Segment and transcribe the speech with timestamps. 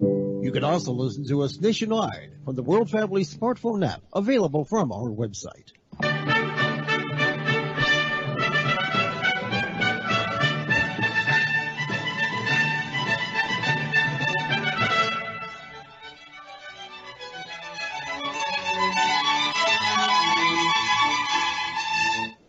[0.00, 4.92] You can also listen to us nationwide from the World Family smartphone app available from
[4.92, 5.72] our website.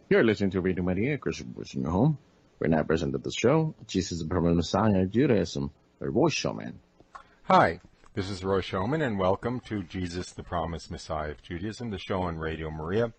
[0.10, 2.18] You're listening to Radio Maria, Christian Voice in your home.
[2.60, 3.76] We're now present at the show.
[3.88, 5.72] Jesus the Permanent Messiah, Judaism,
[6.02, 6.74] a voice Schoeman.
[7.52, 7.80] Hi,
[8.14, 12.22] this is Roy Schoeman, and welcome to Jesus the Promised Messiah of Judaism, the show
[12.22, 13.12] on Radio Maria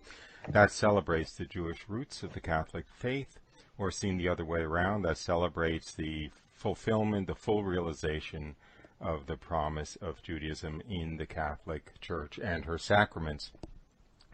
[0.47, 3.39] that celebrates the Jewish roots of the Catholic faith,
[3.77, 8.55] or seen the other way around, that celebrates the fulfillment, the full realization
[9.01, 13.51] of the promise of Judaism in the Catholic Church and her sacraments.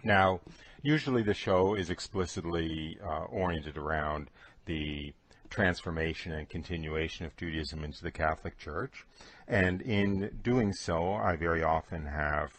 [0.04, 0.42] Now,
[0.84, 4.30] usually the show is explicitly uh, oriented around
[4.66, 5.16] the
[5.50, 9.06] transformation and continuation of Judaism into the Catholic Church.
[9.48, 12.52] And in doing so, I very often have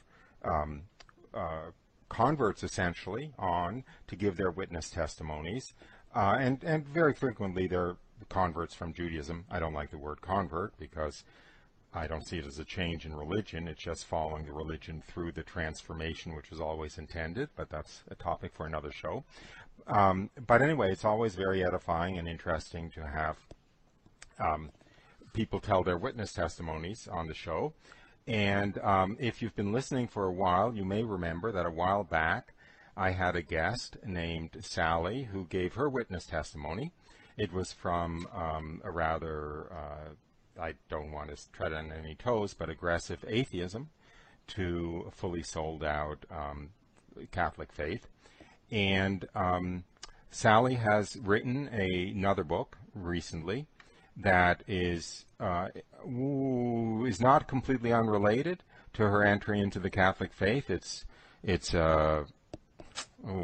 [0.45, 0.83] um,
[1.35, 1.71] uh,
[2.09, 5.75] converts essentially on to give their witness testimonies.
[6.15, 7.97] Uh, and, and very frequently they're
[8.29, 9.45] converts from Judaism.
[9.51, 11.25] I don't like the word convert because
[11.95, 13.69] I don't see it as a change in religion.
[13.69, 18.15] It's just following the religion through the transformation, which was always intended, but that's a
[18.15, 19.25] topic for another show.
[19.87, 23.37] Um, but anyway, it's always very edifying and interesting to have
[24.39, 24.71] um,
[25.33, 27.73] people tell their witness testimonies on the show.
[28.27, 32.05] And um, if you've been listening for a while, you may remember that a while
[32.05, 32.55] back
[32.97, 36.93] I had a guest named Sally who gave her witness testimony.
[37.37, 40.11] It was from um, a rather uh,
[40.61, 43.91] I don't want to tread on any toes, but aggressive atheism
[44.49, 46.71] to fully sold out um,
[47.31, 48.09] Catholic faith.
[48.71, 49.85] And um,
[50.31, 53.67] Sally has written a, another book recently
[54.19, 55.69] that is uh,
[57.07, 58.63] is not completely unrelated
[58.95, 60.69] to her entry into the Catholic faith.
[60.71, 61.05] It's
[61.43, 62.25] it's uh,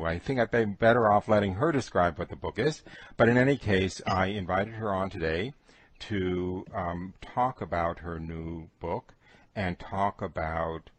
[0.05, 2.83] I think I'd be better off letting her describe what the book is.
[3.17, 5.53] But in any case, I invited her on today
[6.01, 9.15] to um, talk about her new book
[9.57, 10.91] and talk about,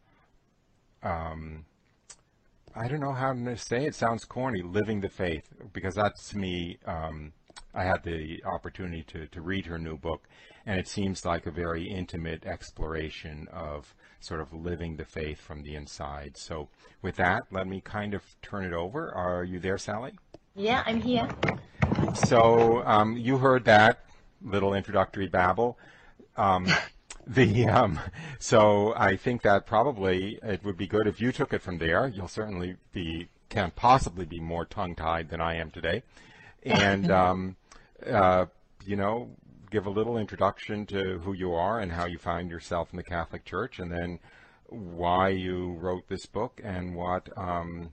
[1.03, 1.66] um,
[2.75, 6.38] I don't know how to say it, sounds corny, living the faith, because that's to
[6.38, 7.34] me, um,
[7.73, 10.27] I had the opportunity to, to read her new book,
[10.66, 15.63] and it seems like a very intimate exploration of sort of living the faith from
[15.63, 16.38] the inside.
[16.38, 16.69] So,
[17.01, 19.13] with that, let me kind of turn it over.
[19.13, 20.13] Are you there, Sally?
[20.55, 21.27] Yeah, I'm here.
[22.13, 24.05] So, um, you heard that
[24.41, 25.77] little introductory babble.
[26.37, 26.67] Um,
[27.27, 27.99] the um,
[28.39, 32.07] so I think that probably it would be good if you took it from there.
[32.07, 36.03] You'll certainly be can't possibly be more tongue-tied than I am today,
[36.66, 37.56] and um,
[38.06, 38.46] uh,
[38.86, 39.30] you know,
[39.72, 43.03] give a little introduction to who you are and how you find yourself in the
[43.03, 44.20] Catholic Church, and then
[44.68, 47.92] why you wrote this book and what um,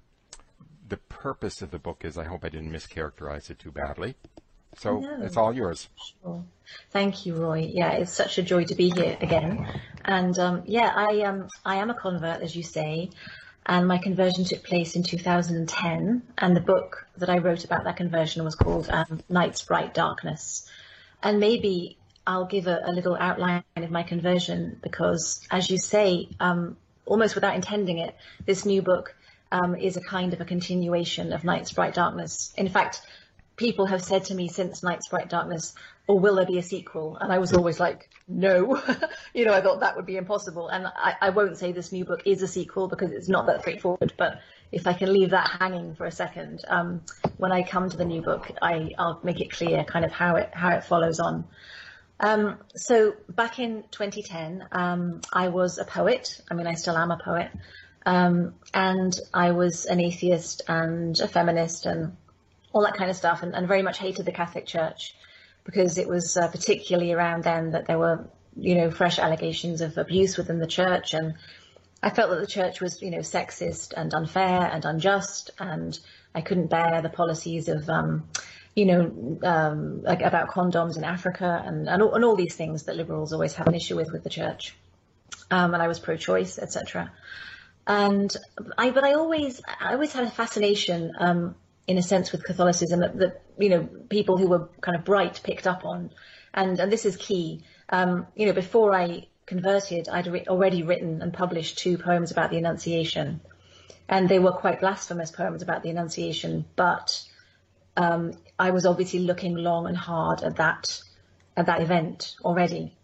[0.89, 2.17] the purpose of the book is.
[2.17, 4.15] I hope I didn't mischaracterize it too badly.
[4.79, 5.23] So no.
[5.23, 5.89] it's all yours.
[6.23, 6.43] Sure.
[6.91, 7.71] Thank you, Roy.
[7.73, 9.67] Yeah, it's such a joy to be here again.
[10.05, 13.11] And um, yeah, I um, I am a convert, as you say,
[13.67, 16.23] and my conversion took place in 2010.
[16.39, 20.69] And the book that I wrote about that conversion was called um, Night's Bright Darkness.
[21.23, 26.29] And maybe I'll give a, a, little outline of my conversion because, as you say,
[26.41, 29.15] um, almost without intending it, this new book
[29.53, 32.53] um, is a kind of a continuation of Night's Bright Darkness.
[32.57, 33.03] In fact,
[33.57, 35.75] people have said to me since Night's Bright Darkness,
[36.07, 37.17] or will there be a sequel?
[37.21, 38.83] And I was always like, no.
[39.35, 40.69] you know, I thought that would be impossible.
[40.69, 43.61] And I, I, won't say this new book is a sequel because it's not that
[43.61, 44.41] straightforward, but
[44.73, 47.03] if I can leave that hanging for a second, um,
[47.37, 50.37] when I come to the new book, I, will make it clear kind of how
[50.37, 51.45] it, how it follows on.
[52.19, 56.41] Um, so back in 2010, um, I was a poet.
[56.51, 57.51] I mean, I still am a poet.
[58.05, 62.17] Um, and I was an atheist and a feminist and
[62.73, 65.15] all that kind of stuff, and, and very much hated the Catholic Church
[65.65, 69.97] because it was uh, particularly around then that there were, you know, fresh allegations of
[69.99, 71.35] abuse within the church, and
[72.03, 75.99] I felt that the church was, you know, sexist and unfair and unjust, and
[76.35, 78.29] I couldn't bear the policies of, um,
[78.75, 82.85] you know, um, like about condoms in Africa and and all, and all, these things
[82.85, 84.75] that liberals always have an issue with with the church.
[85.51, 87.13] Um, and I was pro-choice, etc.
[87.87, 88.35] And
[88.79, 91.55] I, but I always, I always had a fascination um,
[91.87, 95.41] in a sense with Catholicism that, that, you know people who were kind of bright
[95.43, 96.11] picked up on,
[96.55, 97.65] and and this is key.
[97.89, 102.51] Um, you know, before I converted, I'd re- already written and published two poems about
[102.51, 103.41] the Annunciation,
[104.09, 106.65] and they were quite blasphemous poems about the Annunciation.
[106.77, 107.23] But
[107.97, 111.03] um, I was obviously looking long and hard at that
[111.57, 112.97] at that event already,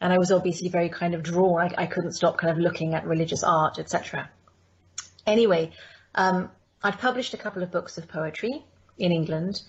[0.00, 1.60] and I was obviously very kind of drawn.
[1.62, 4.30] I, I couldn't stop kind of looking at religious art, etc.
[5.26, 5.72] Anyway,
[6.14, 6.50] um,
[6.86, 8.64] I'd published a couple of books of poetry
[8.96, 9.60] in England,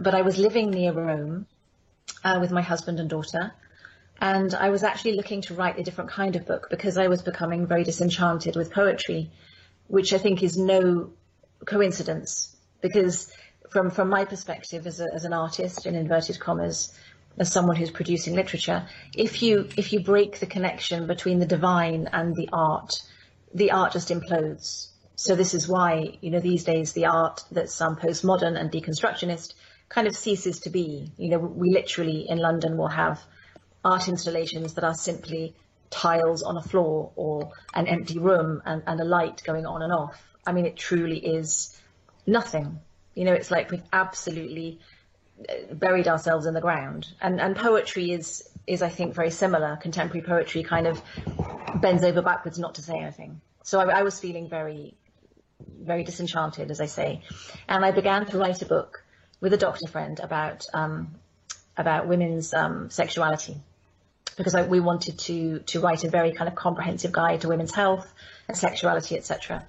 [0.00, 1.46] but I was living near Rome
[2.24, 3.52] uh, with my husband and daughter,
[4.18, 7.20] and I was actually looking to write a different kind of book because I was
[7.20, 9.30] becoming very disenchanted with poetry,
[9.88, 11.10] which I think is no
[11.66, 13.30] coincidence because
[13.68, 16.98] from from my perspective as, a, as an artist in inverted commas
[17.36, 22.08] as someone who's producing literature, if you if you break the connection between the divine
[22.14, 23.02] and the art,
[23.52, 24.88] the art just implodes.
[25.16, 29.54] So this is why, you know, these days the art that's um, postmodern and deconstructionist
[29.88, 31.12] kind of ceases to be.
[31.16, 33.22] You know, we literally in London will have
[33.84, 35.54] art installations that are simply
[35.90, 39.92] tiles on a floor or an empty room and, and a light going on and
[39.92, 40.20] off.
[40.46, 41.78] I mean, it truly is
[42.26, 42.80] nothing.
[43.14, 44.80] You know, it's like we've absolutely
[45.72, 47.06] buried ourselves in the ground.
[47.20, 49.76] And and poetry is is I think very similar.
[49.76, 51.02] Contemporary poetry kind of
[51.80, 53.40] bends over backwards not to say anything.
[53.62, 54.94] So I, I was feeling very
[55.80, 57.22] very disenchanted, as I say,
[57.68, 59.04] and I began to write a book
[59.40, 61.14] with a doctor friend about um,
[61.76, 63.56] about women's um, sexuality
[64.36, 67.74] because I, we wanted to to write a very kind of comprehensive guide to women's
[67.74, 68.12] health
[68.48, 69.66] and sexuality, etc.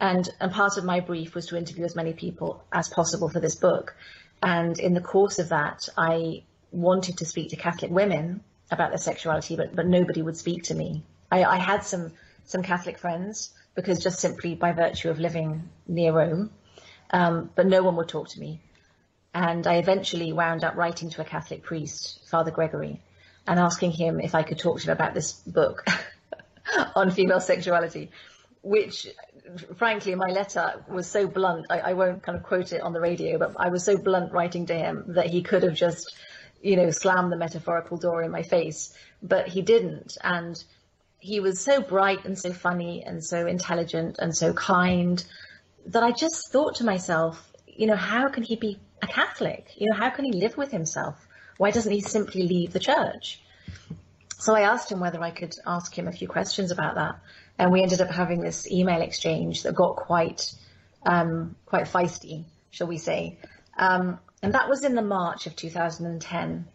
[0.00, 3.40] And and part of my brief was to interview as many people as possible for
[3.40, 3.94] this book.
[4.42, 8.98] And in the course of that, I wanted to speak to Catholic women about their
[8.98, 11.02] sexuality, but, but nobody would speak to me.
[11.30, 12.12] I, I had some,
[12.44, 16.50] some Catholic friends because just simply by virtue of living near Rome,
[17.10, 18.60] um, but no one would talk to me.
[19.32, 23.02] And I eventually wound up writing to a Catholic priest, Father Gregory,
[23.46, 25.86] and asking him if I could talk to him about this book
[26.96, 28.10] on female sexuality,
[28.62, 29.06] which
[29.76, 31.66] frankly, my letter was so blunt.
[31.70, 34.32] I, I, won't kind of quote it on the radio, but I was so blunt
[34.32, 36.16] writing to him that he could have just,
[36.62, 38.92] you know, slammed the metaphorical door in my face,
[39.22, 40.16] but he didn't.
[40.22, 40.62] And
[41.26, 45.24] he was so bright and so funny and so intelligent and so kind
[45.86, 49.72] that I just thought to myself, you know, how can he be a Catholic?
[49.76, 51.16] You know, how can he live with himself?
[51.56, 53.42] Why doesn't he simply leave the church?
[54.38, 57.18] So I asked him whether I could ask him a few questions about that
[57.58, 60.54] and we ended up having this email exchange that got quite
[61.04, 63.38] um, quite feisty, shall we say?
[63.76, 66.66] Um, and that was in the March of 2010.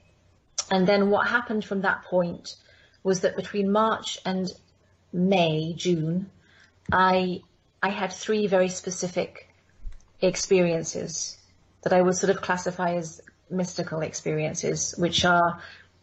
[0.70, 2.56] And then what happened from that point
[3.04, 4.52] was that between March and
[5.14, 6.30] May, June,
[6.92, 7.42] I
[7.84, 9.50] I had three very specific
[10.22, 11.38] experiences
[11.82, 15.60] that I would sort of classify as mystical experiences, which are,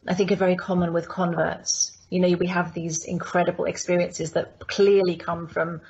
[0.06, 1.96] I think, are very common with converts.
[2.10, 5.80] You know, we have these incredible experiences that clearly come from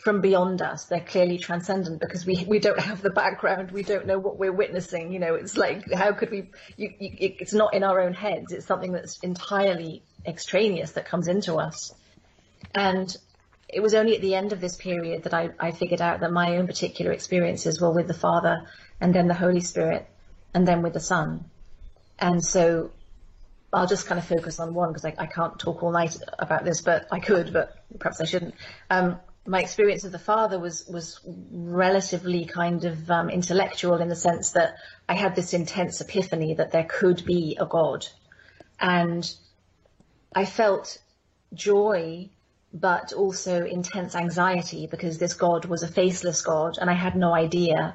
[0.00, 0.84] from beyond us.
[0.84, 3.70] They're clearly transcendent because we we don't have the background.
[3.70, 5.12] We don't know what we're witnessing.
[5.12, 6.50] You know, it's like how could we?
[6.76, 8.52] You, you, it's not in our own heads.
[8.52, 11.94] It's something that's entirely extraneous that comes into us.
[12.74, 13.14] And
[13.68, 16.32] it was only at the end of this period that I, I figured out that
[16.32, 18.66] my own particular experiences were with the Father,
[19.00, 20.06] and then the Holy Spirit,
[20.54, 21.44] and then with the Son.
[22.18, 22.90] And so
[23.72, 26.64] I'll just kind of focus on one because I, I, can't talk all night about
[26.64, 28.54] this, but I could, but perhaps I shouldn't.
[28.88, 34.16] Um, my experience of the father was was relatively kind of um, intellectual in the
[34.16, 34.76] sense that
[35.08, 38.06] I had this intense epiphany that there could be a God,
[38.80, 39.28] and
[40.34, 40.98] I felt
[41.54, 42.30] joy,
[42.72, 47.34] but also intense anxiety because this God was a faceless God, and I had no
[47.34, 47.94] idea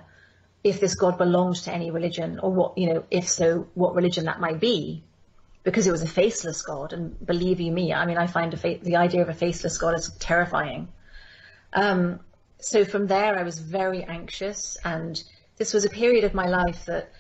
[0.63, 4.25] if this God belonged to any religion or what you know, if so, what religion
[4.25, 5.03] that might be
[5.63, 6.93] because it was a faceless God.
[6.93, 10.11] And believe you me, I mean, I find the idea of a faceless God is
[10.19, 10.87] terrifying.
[11.73, 12.19] Um,
[12.59, 15.21] so from there, I was very anxious, and
[15.57, 17.11] this was a period of my life that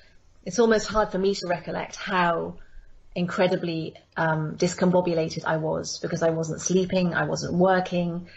[0.45, 2.57] it's almost hard for me to recollect how
[3.15, 8.27] incredibly um, discombobulated I was because I wasn't sleeping, I wasn't working.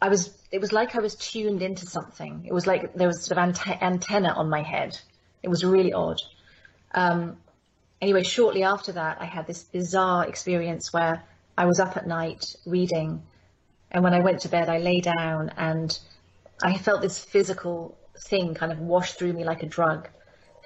[0.00, 0.30] I was.
[0.50, 2.44] It was like I was tuned into something.
[2.46, 4.98] It was like there was sort of ante- antenna on my head.
[5.42, 6.20] It was really odd.
[6.94, 7.36] Um,
[8.00, 11.22] anyway, shortly after that, I had this bizarre experience where
[11.56, 13.22] I was up at night reading,
[13.90, 15.98] and when I went to bed, I lay down and
[16.62, 20.08] I felt this physical thing kind of wash through me like a drug,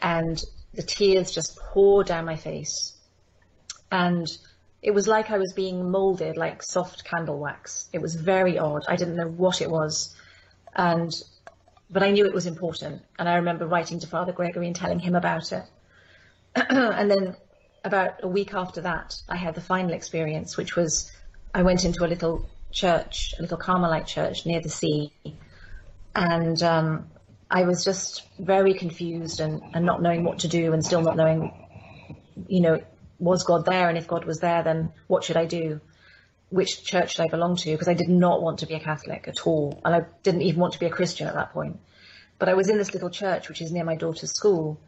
[0.01, 0.43] and
[0.75, 2.95] the tears just poured down my face.
[3.91, 4.27] And
[4.81, 7.89] it was like I was being molded like soft candle wax.
[7.93, 8.85] It was very odd.
[8.89, 10.17] I didn't know what it was.
[10.75, 11.13] And
[11.91, 13.03] but I knew it was important.
[13.19, 15.65] And I remember writing to Father Gregory and telling him about it.
[16.55, 17.37] and then
[17.85, 21.13] about a week after that, I had the final experience, which was
[21.55, 25.13] I went into a little church, a little Carmelite church near the sea,
[26.15, 27.11] and um,
[27.51, 31.17] I was just very confused and, and not knowing what to do, and still not
[31.17, 31.53] knowing,
[32.49, 32.81] you know,
[33.19, 33.89] was God there?
[33.89, 35.81] And if God was there, then what should I do?
[36.51, 37.71] Which church should I belong to?
[37.71, 39.81] Because I did not want to be a Catholic at all.
[39.85, 41.79] And I didn't even want to be a Christian at that point.
[42.39, 44.81] But I was in this little church, which is near my daughter's school.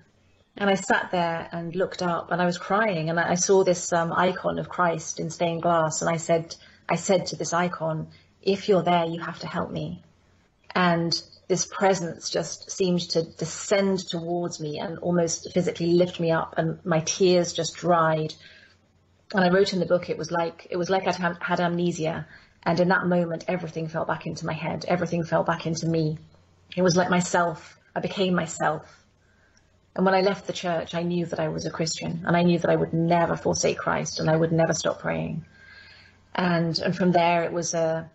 [0.56, 3.92] And I sat there and looked up and I was crying and I saw this
[3.92, 6.00] um, icon of Christ in stained glass.
[6.02, 6.54] And I said,
[6.88, 8.08] I said to this icon,
[8.42, 10.02] if you're there, you have to help me.
[10.74, 16.54] And this presence just seemed to descend towards me and almost physically lift me up
[16.56, 18.34] and my tears just dried.
[19.34, 22.26] And I wrote in the book, it was like, it was like I'd had amnesia.
[22.62, 24.84] And in that moment, everything fell back into my head.
[24.88, 26.18] Everything fell back into me.
[26.76, 27.78] It was like myself.
[27.94, 29.04] I became myself.
[29.94, 32.42] And when I left the church, I knew that I was a Christian and I
[32.42, 35.44] knew that I would never forsake Christ and I would never stop praying.
[36.34, 38.10] And, and from there, it was a,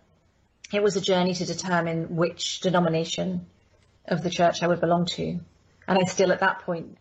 [0.72, 3.46] it was a journey to determine which denomination
[4.06, 5.40] of the church I would belong to.
[5.88, 6.98] And I still at that point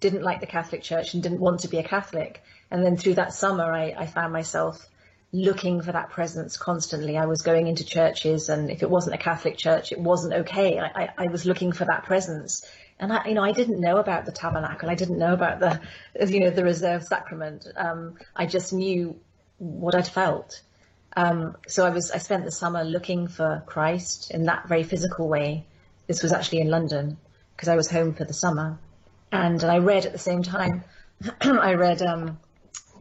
[0.00, 2.42] didn't like the Catholic Church and didn't want to be a Catholic.
[2.70, 4.86] And then through that summer, I, I found myself
[5.32, 7.18] looking for that presence constantly.
[7.18, 10.78] I was going into churches, and if it wasn't a Catholic church, it wasn't okay.
[10.78, 12.64] I, I, I was looking for that presence.
[13.00, 14.88] And I, you know, I didn't know about the tabernacle.
[14.88, 15.80] I didn't know about the,
[16.26, 17.66] you know, the reserved sacrament.
[17.76, 19.18] Um, I just knew
[19.58, 20.60] what I'd felt.
[21.16, 25.28] Um, so I was, I spent the summer looking for Christ in that very physical
[25.28, 25.66] way.
[26.06, 27.16] This was actually in London
[27.54, 28.78] because I was home for the summer.
[29.30, 30.84] And I read at the same time,
[31.40, 32.38] I read um,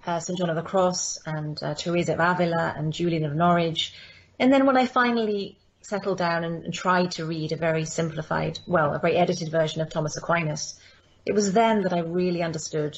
[0.06, 0.38] uh, St.
[0.38, 3.94] John of the Cross and uh, Teresa of Avila and Julian of Norwich.
[4.40, 8.60] And then when I finally settled down and, and, tried to read a very simplified,
[8.66, 10.80] well, a very edited version of Thomas Aquinas,
[11.26, 12.98] it was then that I really understood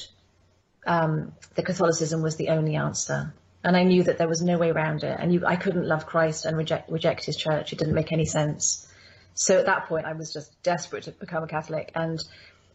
[0.86, 3.34] um, that Catholicism was the only answer.
[3.66, 5.18] And I knew that there was no way around it.
[5.18, 7.72] And you, I couldn't love Christ and reject, reject his church.
[7.72, 8.86] It didn't make any sense.
[9.34, 11.90] So at that point, I was just desperate to become a Catholic.
[11.96, 12.22] And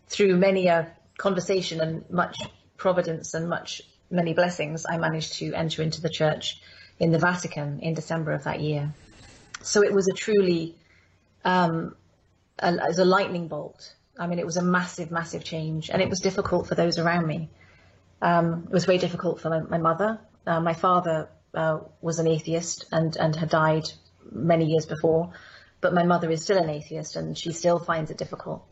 [0.09, 2.37] through many a conversation and much
[2.75, 6.61] providence and much many blessings, I managed to enter into the church
[6.99, 8.93] in the Vatican in December of that year.
[9.61, 10.75] So it was a truly,
[11.45, 11.95] um,
[12.59, 13.95] a, as a lightning bolt.
[14.19, 17.27] I mean, it was a massive, massive change, and it was difficult for those around
[17.27, 17.49] me.
[18.21, 20.19] Um, it was very difficult for my, my mother.
[20.45, 23.89] Uh, my father uh, was an atheist and, and had died
[24.31, 25.33] many years before,
[25.81, 28.65] but my mother is still an atheist and she still finds it difficult.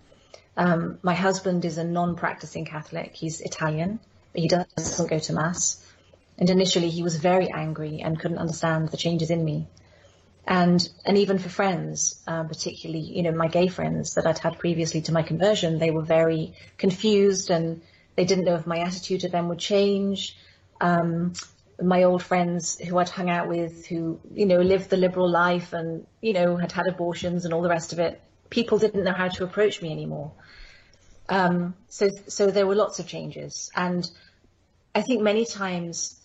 [0.57, 3.15] Um, my husband is a non-practicing Catholic.
[3.15, 3.99] He's Italian,
[4.33, 5.85] but he doesn't go to mass.
[6.37, 9.67] And initially he was very angry and couldn't understand the changes in me.
[10.47, 14.57] And, and even for friends, uh, particularly, you know, my gay friends that I'd had
[14.57, 17.81] previously to my conversion, they were very confused and
[18.15, 20.35] they didn't know if my attitude to them would change.
[20.81, 21.33] Um,
[21.81, 25.73] my old friends who I'd hung out with who, you know, lived the liberal life
[25.73, 29.13] and, you know, had had abortions and all the rest of it, people didn't know
[29.13, 30.31] how to approach me anymore.
[31.29, 33.71] Um, so, so there were lots of changes.
[33.75, 34.09] And
[34.93, 36.19] I think many times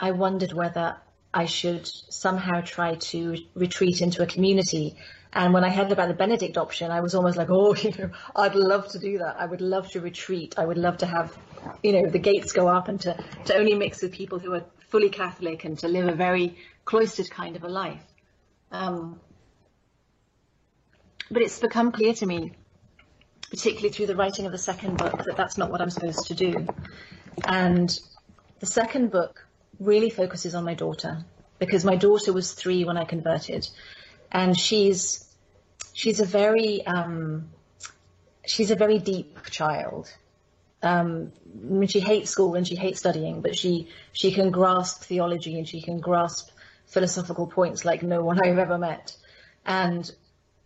[0.00, 0.96] I wondered whether
[1.32, 4.96] I should somehow try to retreat into a community.
[5.32, 8.10] And when I heard about the Benedict option, I was almost like, oh, you know,
[8.34, 9.36] I'd love to do that.
[9.38, 10.54] I would love to retreat.
[10.56, 11.36] I would love to have,
[11.82, 13.16] you know, the gates go up and to,
[13.46, 17.30] to only mix with people who are fully Catholic and to live a very cloistered
[17.30, 18.02] kind of a life.
[18.72, 19.20] Um,
[21.30, 22.52] but it's become clear to me,
[23.50, 26.34] particularly through the writing of the second book, that that's not what I'm supposed to
[26.34, 26.66] do.
[27.44, 27.98] And
[28.60, 29.47] the second book
[29.78, 31.24] really focuses on my daughter
[31.58, 33.68] because my daughter was three when I converted,
[34.30, 35.24] and she's
[35.92, 37.48] she's a very um,
[38.46, 40.12] she's a very deep child.
[40.80, 45.02] Um, I mean, she hates school and she hates studying, but she she can grasp
[45.02, 46.50] theology and she can grasp
[46.86, 49.16] philosophical points like no one I've ever met.
[49.66, 50.10] And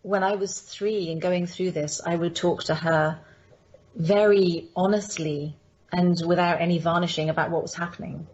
[0.01, 3.19] when I was three and going through this, I would talk to her
[3.95, 5.55] very honestly
[5.91, 8.27] and without any varnishing about what was happening.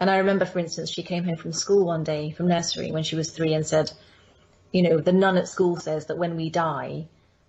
[0.00, 3.02] And I remember, for instance, she came home from school one day from nursery when
[3.02, 3.92] she was three and said,
[4.72, 7.06] you know, the nun at school says that when we die,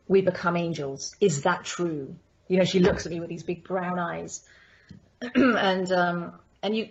[0.09, 1.15] we become angels.
[1.21, 2.15] Is that true?
[2.49, 4.43] You know, she looks at me with these big brown eyes.
[5.35, 6.89] and, um, and you,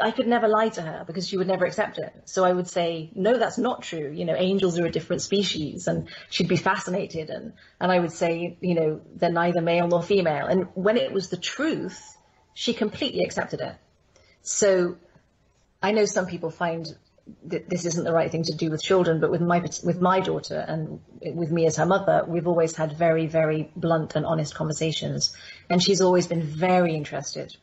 [0.00, 2.14] I could never lie to her because she would never accept it.
[2.24, 4.10] So I would say, no, that's not true.
[4.10, 7.28] You know, angels are a different species and she'd be fascinated.
[7.28, 10.46] And, and I would say, you know, they're neither male nor female.
[10.46, 12.16] And when it was the truth,
[12.54, 13.76] she completely accepted it.
[14.44, 14.96] So
[15.82, 16.86] I know some people find
[17.46, 20.20] that this isn't the right thing to do with children, but with my with my
[20.20, 24.54] daughter and with me as her mother, we've always had very very blunt and honest
[24.54, 25.34] conversations,
[25.70, 27.56] and she's always been very interested.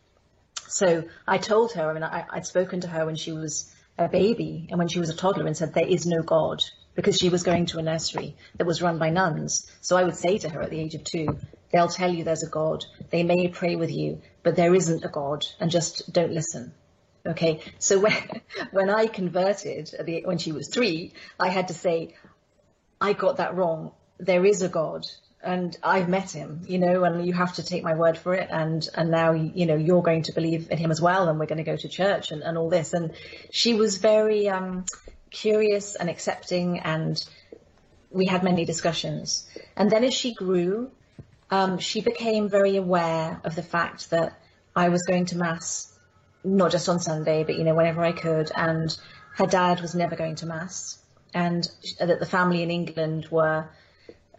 [0.68, 4.08] So I told her, I mean, I, I'd spoken to her when she was a
[4.08, 6.64] baby and when she was a toddler and said there is no God
[6.96, 9.70] because she was going to a nursery that was run by nuns.
[9.82, 11.38] So I would say to her at the age of two,
[11.72, 12.86] They'll tell you there's a God.
[13.10, 16.74] They may pray with you, but there isn't a God and just don't listen.
[17.26, 17.62] Okay.
[17.80, 18.14] So when,
[18.72, 19.92] when I converted
[20.26, 22.16] when she was three, I had to say,
[23.00, 23.92] I got that wrong.
[24.20, 25.06] There is a God
[25.44, 28.50] and I've met him, you know, and you have to take my word for it.
[28.52, 31.28] And, and now, you know, you're going to believe in him as well.
[31.30, 32.94] And we're going to go to church and, and all this.
[32.94, 33.14] And
[33.50, 34.86] she was very, um,
[35.32, 37.26] curious and accepting and
[38.12, 39.48] we had many discussions.
[39.76, 40.92] And then as she grew,
[41.52, 44.42] um, she became very aware of the fact that
[44.74, 45.94] I was going to mass,
[46.44, 48.50] not just on Sunday, but, you know, whenever I could.
[48.56, 48.98] And
[49.36, 50.98] her dad was never going to mass
[51.34, 53.70] and that the family in England were,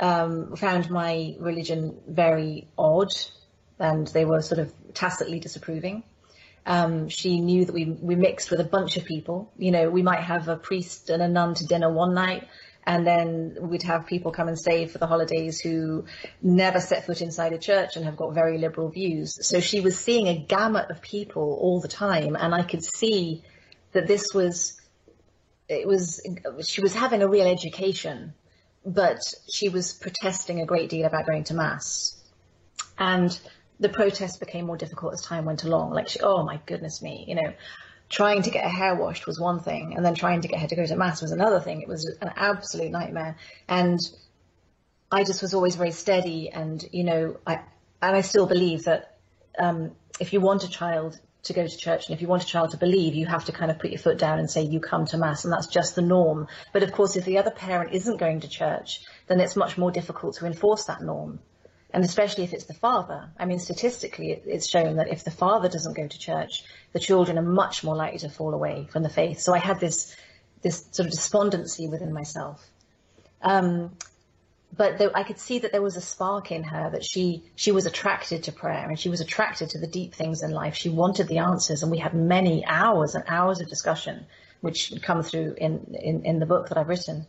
[0.00, 3.12] um, found my religion very odd
[3.78, 6.02] and they were sort of tacitly disapproving.
[6.64, 9.52] Um, she knew that we, we mixed with a bunch of people.
[9.59, 12.49] You know, we might have a priest and a nun to dinner one night,
[12.84, 16.04] and then we'd have people come and stay for the holidays who
[16.40, 19.46] never set foot inside a church and have got very liberal views.
[19.46, 23.44] So she was seeing a gamut of people all the time, and I could see
[23.92, 24.80] that this was,
[25.68, 26.20] it was,
[26.66, 28.34] she was having a real education,
[28.84, 29.20] but
[29.52, 32.20] she was protesting a great deal about going to mass.
[32.98, 33.38] And
[33.78, 35.90] the protests became more difficult as time went along.
[35.90, 37.52] Like, she, oh my goodness me, you know,
[38.12, 40.69] trying to get her hair washed was one thing, and then trying to get her
[40.69, 41.81] to go to mass was another thing.
[41.81, 43.37] It was an absolute nightmare.
[43.69, 43.99] And
[45.11, 47.61] I just was always very steady, and you know, I
[48.02, 49.16] and I still believe that
[49.59, 52.47] um, if you want a child to go to church and if you want a
[52.47, 54.78] child to believe, you have to kind of put your foot down and say you
[54.78, 56.49] come to mass, and that's just the norm.
[56.75, 59.90] But of course, if the other parent isn't going to church, then it's much more
[59.90, 61.40] difficult to enforce that norm
[61.92, 63.30] and especially if it's the father.
[63.38, 67.38] I mean, statistically, it's shown that if the father doesn't go to church, the children
[67.38, 69.40] are much more likely to fall away from the faith.
[69.40, 70.14] So I had this
[70.62, 72.64] this sort of despondency within myself.
[73.42, 73.96] Um,
[74.75, 77.84] but I could see that there was a spark in her that she she was
[77.84, 80.76] attracted to prayer and she was attracted to the deep things in life.
[80.76, 84.25] She wanted the answers, and we had many hours and hours of discussion,
[84.62, 87.26] which come through in in, in the book that I've written.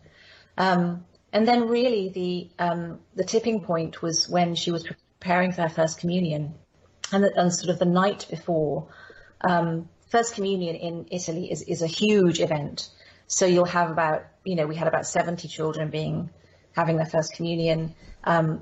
[0.58, 5.64] Um, and then really the um, the tipping point was when she was preparing for
[5.64, 6.54] her first communion,
[7.12, 8.88] and, the, and sort of the night before.
[9.42, 12.90] Um, first communion in Italy is, is a huge event.
[13.28, 16.30] So you'll have about, you know, we had about 70 children being
[16.76, 18.62] having their first communion, um,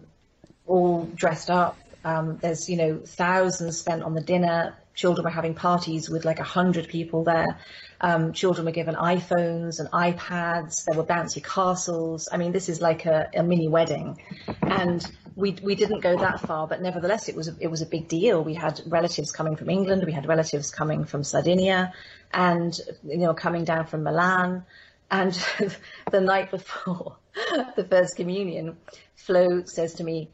[0.65, 1.77] all dressed up.
[2.05, 4.77] Um, there's, you know, thousands spent on the dinner.
[4.93, 7.57] Children were having parties with like a hundred people there.
[8.01, 10.85] Um, children were given iPhones and iPads.
[10.85, 12.27] There were bouncy castles.
[12.31, 14.21] I mean, this is like a, a mini wedding,
[14.61, 17.85] and we we didn't go that far, but nevertheless, it was a, it was a
[17.85, 18.43] big deal.
[18.43, 20.03] We had relatives coming from England.
[20.05, 21.93] We had relatives coming from Sardinia,
[22.33, 24.65] and you know, coming down from Milan.
[25.09, 25.33] And
[26.11, 27.17] the night before
[27.75, 28.77] the first communion,
[29.15, 30.29] Flo says to me,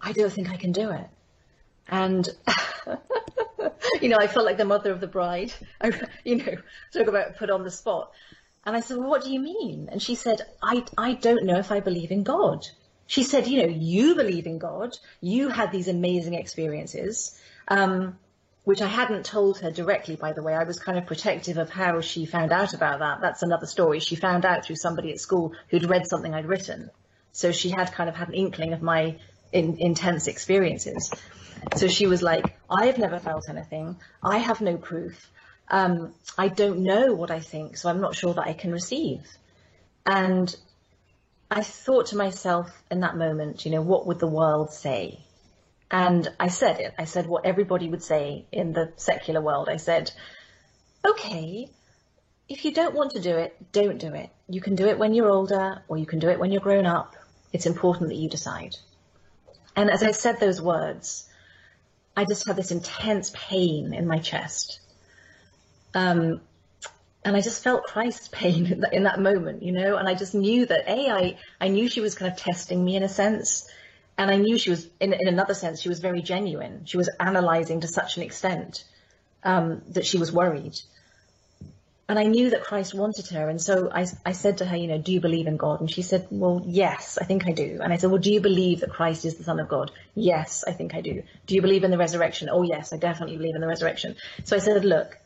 [0.00, 1.08] "I don't think I can do it."
[1.88, 2.28] And
[4.02, 5.52] you know, I felt like the mother of the bride.
[5.80, 5.92] I,
[6.24, 6.56] you know,
[6.92, 8.12] talk about put on the spot.
[8.66, 9.88] And I said, well, what do you mean?
[9.92, 12.66] And she said, I, I don't know if I believe in God.
[13.06, 14.96] She said, you know, you believe in God.
[15.20, 18.18] You had these amazing experiences, um,
[18.64, 20.54] which I hadn't told her directly, by the way.
[20.54, 23.20] I was kind of protective of how she found out about that.
[23.20, 24.00] That's another story.
[24.00, 26.90] She found out through somebody at school who'd read something I'd written.
[27.32, 29.18] So she had kind of had an inkling of my
[29.52, 31.12] in, intense experiences.
[31.76, 33.96] So she was like, I have never felt anything.
[34.22, 35.30] I have no proof.
[35.68, 39.26] Um, I don't know what I think, so I'm not sure that I can receive.
[40.06, 40.54] And
[41.50, 45.20] I thought to myself in that moment, you know, what would the world say?
[45.90, 46.94] And I said it.
[46.98, 49.68] I said what everybody would say in the secular world.
[49.68, 50.10] I said,
[51.04, 51.68] okay,
[52.48, 54.30] if you don't want to do it, don't do it.
[54.48, 56.86] You can do it when you're older or you can do it when you're grown
[56.86, 57.14] up.
[57.52, 58.76] It's important that you decide.
[59.76, 61.28] And as I said those words,
[62.16, 64.80] I just had this intense pain in my chest.
[65.94, 66.40] Um,
[67.24, 70.14] and I just felt Christ's pain in that, in that, moment, you know, and I
[70.14, 73.08] just knew that A, I, I knew she was kind of testing me in a
[73.08, 73.68] sense.
[74.16, 76.82] And I knew she was, in, in another sense, she was very genuine.
[76.84, 78.84] She was analyzing to such an extent
[79.42, 80.74] um, that she was worried
[82.08, 83.48] and I knew that Christ wanted her.
[83.48, 85.80] And so I, I said to her, you know, do you believe in God?
[85.80, 87.78] And she said, well, yes, I think I do.
[87.82, 89.90] And I said, well, do you believe that Christ is the Son of God?
[90.14, 91.22] Yes, I think I do.
[91.46, 92.50] Do you believe in the resurrection?
[92.52, 94.16] Oh, yes, I definitely believe in the resurrection.
[94.44, 95.16] So I said, look,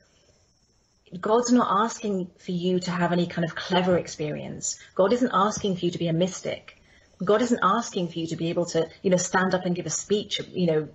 [1.21, 4.79] God's not asking for you to have any kind of clever experience.
[4.95, 6.81] God isn't asking for you to be a mystic.
[7.25, 9.87] God isn't asking for you to be able to, you know, stand up and give
[9.87, 10.89] a speech, you know,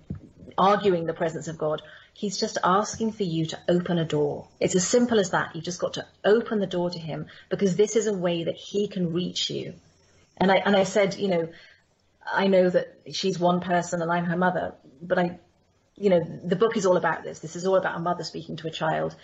[0.56, 1.82] arguing the presence of God.
[2.14, 4.46] He's just asking for you to open a door.
[4.60, 5.54] It's as simple as that.
[5.54, 8.54] You've just got to open the door to him because this is a way that
[8.54, 9.74] he can reach you.
[10.36, 11.48] And I, and I said, you know,
[12.32, 15.38] I know that she's one person and I'm her mother, but I,
[15.96, 17.40] you know, the book is all about this.
[17.40, 19.16] This is all about a mother speaking to a child.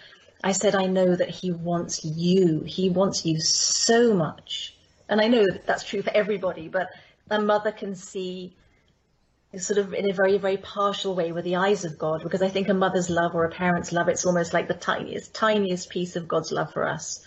[0.42, 2.62] I said, I know that he wants you.
[2.66, 4.74] He wants you so much.
[5.08, 6.88] And I know that that's true for everybody, but
[7.30, 8.56] a mother can see
[9.58, 12.48] sort of in a very, very partial way with the eyes of God, because I
[12.48, 16.14] think a mother's love or a parent's love, it's almost like the tiniest, tiniest piece
[16.14, 17.24] of God's love for us.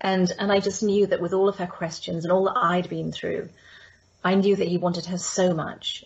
[0.00, 2.88] And, and I just knew that with all of her questions and all that I'd
[2.88, 3.48] been through,
[4.22, 6.04] I knew that he wanted her so much.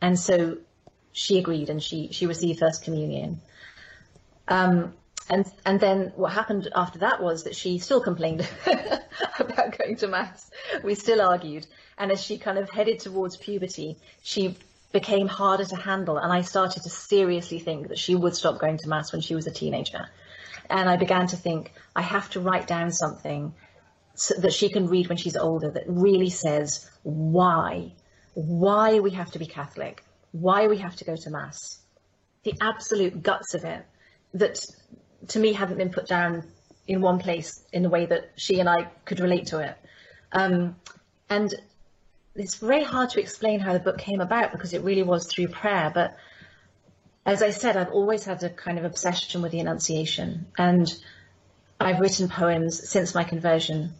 [0.00, 0.58] And so
[1.12, 3.40] she agreed and she, she received First Communion.
[4.48, 4.94] Um,
[5.30, 8.48] and and then what happened after that was that she still complained
[9.38, 10.50] about going to mass.
[10.82, 11.66] We still argued,
[11.98, 14.56] and as she kind of headed towards puberty, she
[14.92, 18.78] became harder to handle, and I started to seriously think that she would stop going
[18.78, 20.08] to mass when she was a teenager.
[20.70, 23.54] And I began to think I have to write down something
[24.14, 27.92] so that she can read when she's older that really says why,
[28.34, 31.80] why we have to be Catholic, why we have to go to mass,
[32.44, 33.84] the absolute guts of it
[34.34, 34.64] that
[35.28, 36.44] to me haven't been put down
[36.86, 39.76] in one place in the way that she and I could relate to it.
[40.32, 40.76] Um,
[41.30, 41.54] and
[42.34, 45.48] it's very hard to explain how the book came about because it really was through
[45.48, 45.90] prayer.
[45.94, 46.16] But
[47.24, 50.46] as I said, I've always had a kind of obsession with the Annunciation.
[50.58, 50.92] And
[51.80, 53.92] I've written poems since my conversion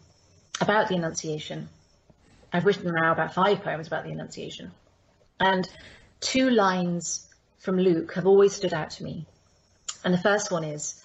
[0.60, 1.68] about the Annunciation.
[2.52, 4.72] I've written now about five poems about the Annunciation.
[5.40, 5.68] And
[6.20, 9.26] two lines from Luke have always stood out to me.
[10.04, 11.02] And the first one is,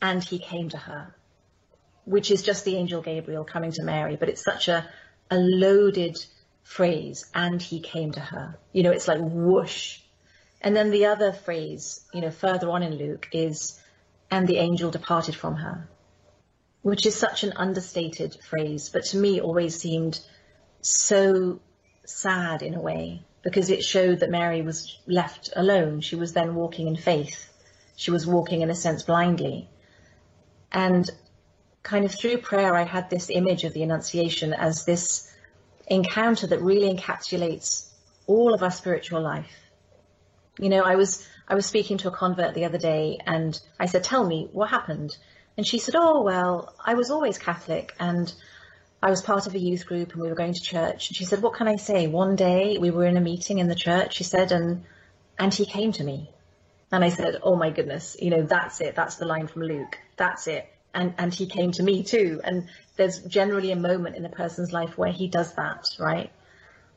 [0.00, 1.14] and he came to her,
[2.04, 4.88] which is just the angel Gabriel coming to Mary, but it's such a,
[5.30, 6.16] a loaded
[6.62, 8.58] phrase, and he came to her.
[8.72, 10.00] You know, it's like whoosh.
[10.60, 13.80] And then the other phrase, you know, further on in Luke is,
[14.30, 15.88] and the angel departed from her,
[16.82, 20.20] which is such an understated phrase, but to me always seemed
[20.80, 21.60] so
[22.04, 26.00] sad in a way, because it showed that Mary was left alone.
[26.00, 27.48] She was then walking in faith.
[27.94, 29.68] She was walking, in a sense, blindly.
[30.76, 31.10] And
[31.82, 35.32] kind of through prayer, I had this image of the Annunciation as this
[35.86, 37.88] encounter that really encapsulates
[38.26, 39.56] all of our spiritual life.
[40.58, 43.86] You know, I was I was speaking to a convert the other day and I
[43.86, 45.16] said, Tell me, what happened?
[45.56, 48.30] And she said, Oh, well, I was always Catholic and
[49.02, 51.08] I was part of a youth group and we were going to church.
[51.08, 52.06] And she said, What can I say?
[52.06, 54.84] One day we were in a meeting in the church, she said, and
[55.38, 56.28] and he came to me.
[56.92, 58.94] And I said, Oh my goodness, you know, that's it.
[58.94, 59.98] That's the line from Luke.
[60.16, 60.68] That's it.
[60.94, 62.40] And, and he came to me too.
[62.42, 66.30] And there's generally a moment in a person's life where he does that, right?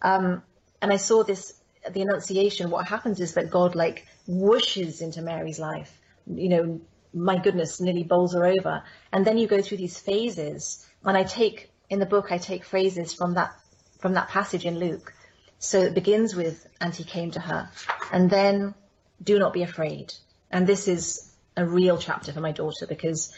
[0.01, 0.43] Um,
[0.81, 1.53] and I saw this,
[1.89, 6.81] the Annunciation, what happens is that God like whooshes into Mary's life, you know,
[7.13, 8.83] my goodness, nearly bowls her over.
[9.11, 10.85] And then you go through these phases.
[11.03, 13.51] And I take, in the book, I take phrases from that,
[13.99, 15.13] from that passage in Luke.
[15.57, 17.69] So it begins with, and he came to her.
[18.11, 18.75] And then,
[19.21, 20.13] do not be afraid.
[20.51, 23.33] And this is a real chapter for my daughter because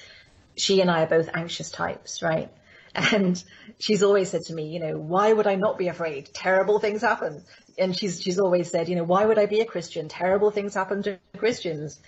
[0.56, 2.52] she and I are both anxious types, right?
[2.94, 3.42] And
[3.80, 6.30] she's always said to me, you know, why would I not be afraid?
[6.34, 7.44] Terrible things happen.
[7.78, 10.10] And she's she's always said, you know, why would I be a Christian?
[10.10, 12.00] Terrible things happen to Christians.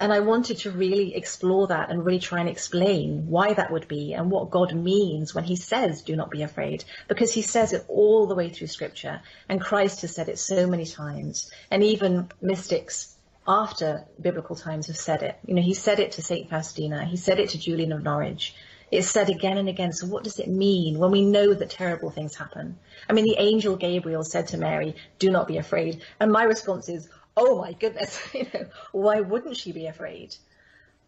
[0.00, 3.86] And I wanted to really explore that and really try and explain why that would
[3.86, 7.72] be and what God means when he says, do not be afraid, because he says
[7.72, 9.20] it all the way through scripture.
[9.48, 11.52] And Christ has said it so many times.
[11.70, 15.38] And even mystics after biblical times have said it.
[15.46, 16.48] You know, he said it to St.
[16.48, 18.54] Faustina, he said it to Julian of Norwich.
[18.90, 19.92] It's said again and again.
[19.92, 22.78] So what does it mean when we know that terrible things happen?
[23.08, 26.02] I mean, the angel Gabriel said to Mary, do not be afraid.
[26.20, 30.36] And my response is, oh my goodness, you know, why wouldn't she be afraid?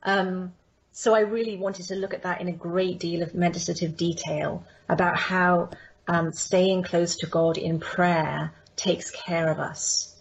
[0.03, 0.55] Um,
[0.93, 4.65] so I really wanted to look at that in a great deal of meditative detail
[4.89, 5.71] about how
[6.09, 10.17] um, staying close to God in prayer takes care of us.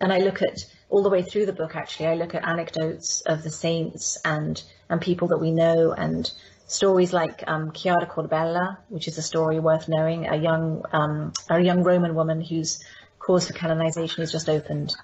[0.00, 3.20] And I look at all the way through the book, actually, I look at anecdotes
[3.22, 6.30] of the saints and, and people that we know and
[6.66, 11.60] stories like um, Chiara Corbella, which is a story worth knowing, a young, um, a
[11.60, 12.82] young Roman woman whose
[13.18, 14.94] cause for canonization is just opened,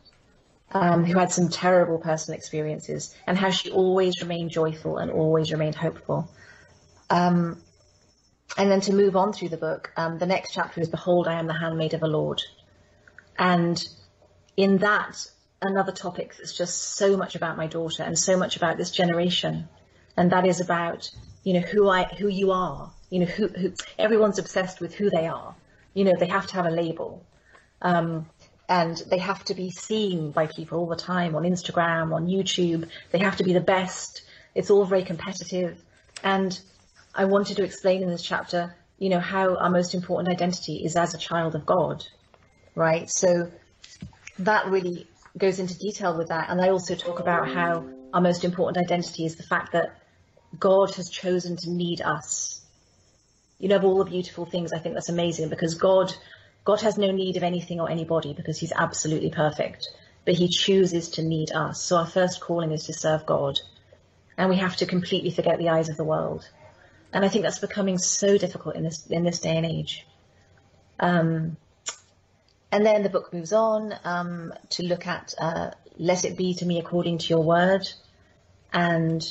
[0.73, 5.53] um, who had some terrible personal experiences, and how she always remained joyful and always
[5.53, 6.31] remained hopeful.
[7.11, 7.61] Um,
[8.57, 11.39] and then to move on through the book, um, the next chapter is Behold, I
[11.39, 12.41] am the handmaid of the Lord.
[13.39, 13.83] And
[14.57, 15.27] in that,
[15.65, 19.69] another topic that's just so much about my daughter and so much about this generation.
[20.17, 21.11] And that is about,
[21.43, 25.11] you know, who I, who you are, you know, who, who everyone's obsessed with who
[25.11, 25.55] they are.
[25.93, 27.25] You know, they have to have a label.
[27.83, 28.27] Um,
[28.69, 32.89] and they have to be seen by people all the time on Instagram, on YouTube.
[33.11, 34.23] They have to be the best.
[34.55, 35.83] It's all very competitive.
[36.23, 36.59] And
[37.15, 40.97] I wanted to explain in this chapter, you know, how our most important identity is
[40.97, 42.05] as a child of God.
[42.75, 43.11] right?
[43.11, 43.51] So
[44.39, 46.51] that really goes into detail with that.
[46.51, 49.97] And I also talk about how our most important identity is the fact that
[50.59, 52.61] God has chosen to need us.
[53.59, 56.15] You know, of all the beautiful things, I think that's amazing because God,
[56.65, 59.89] God has no need of anything or anybody because he's absolutely perfect,
[60.25, 61.83] but he chooses to need us.
[61.83, 63.59] So our first calling is to serve God
[64.37, 66.49] and we have to completely forget the eyes of the world.
[67.13, 70.07] And I think that's becoming so difficult in this, in this day and age.
[70.99, 71.57] Um,
[72.75, 76.67] and then the book moves on um, to look at uh, let it be to
[76.67, 77.89] me according to your word.
[78.73, 79.25] And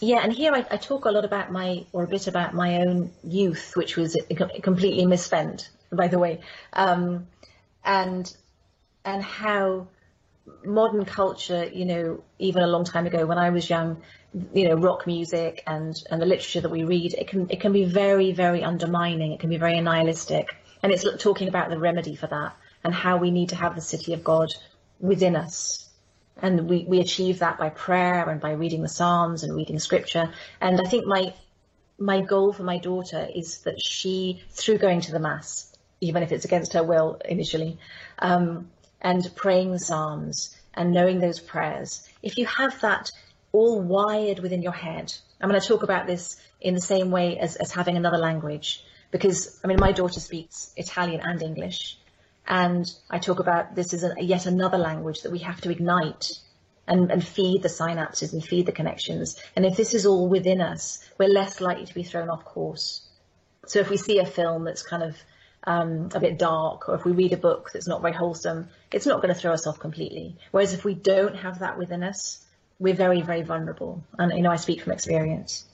[0.00, 2.78] yeah, and here I, I, talk a lot about my, or a bit about my
[2.78, 4.16] own youth, which was
[4.62, 6.40] completely misspent, by the way,
[6.72, 7.26] um,
[7.84, 8.34] and
[9.04, 9.88] and how
[10.64, 14.00] modern culture, you know, even a long time ago when I was young,
[14.54, 17.74] you know, rock music and and the literature that we read, it can it can
[17.74, 19.32] be very very undermining.
[19.32, 20.48] It can be very nihilistic
[20.84, 23.80] and it's talking about the remedy for that and how we need to have the
[23.80, 24.54] city of God
[25.00, 25.88] within us.
[26.36, 30.30] And we, we achieve that by prayer and by reading the Psalms and reading scripture.
[30.60, 31.32] And I think my
[31.98, 36.32] my goal for my daughter is that she, through going to the Mass, even if
[36.32, 37.78] it's against her will initially,
[38.18, 38.68] um,
[39.00, 43.10] and praying the Psalms and knowing those prayers, if you have that
[43.52, 47.38] all wired within your head, I'm going to talk about this in the same way
[47.38, 51.96] as, as having another language because I mean my daughter speaks Italian and English,
[52.48, 56.32] and I talk about this is a, yet another language that we have to ignite
[56.88, 59.40] and, and feed the synapses and feed the connections.
[59.54, 63.08] And if this is all within us, we're less likely to be thrown off course.
[63.66, 65.16] So if we see a film that's kind of
[65.62, 69.06] um, a bit dark, or if we read a book that's not very wholesome, it's
[69.06, 70.38] not going to throw us off completely.
[70.50, 72.44] Whereas if we don't have that within us,
[72.80, 74.02] we're very, very vulnerable.
[74.18, 75.66] And you know, I speak from experience.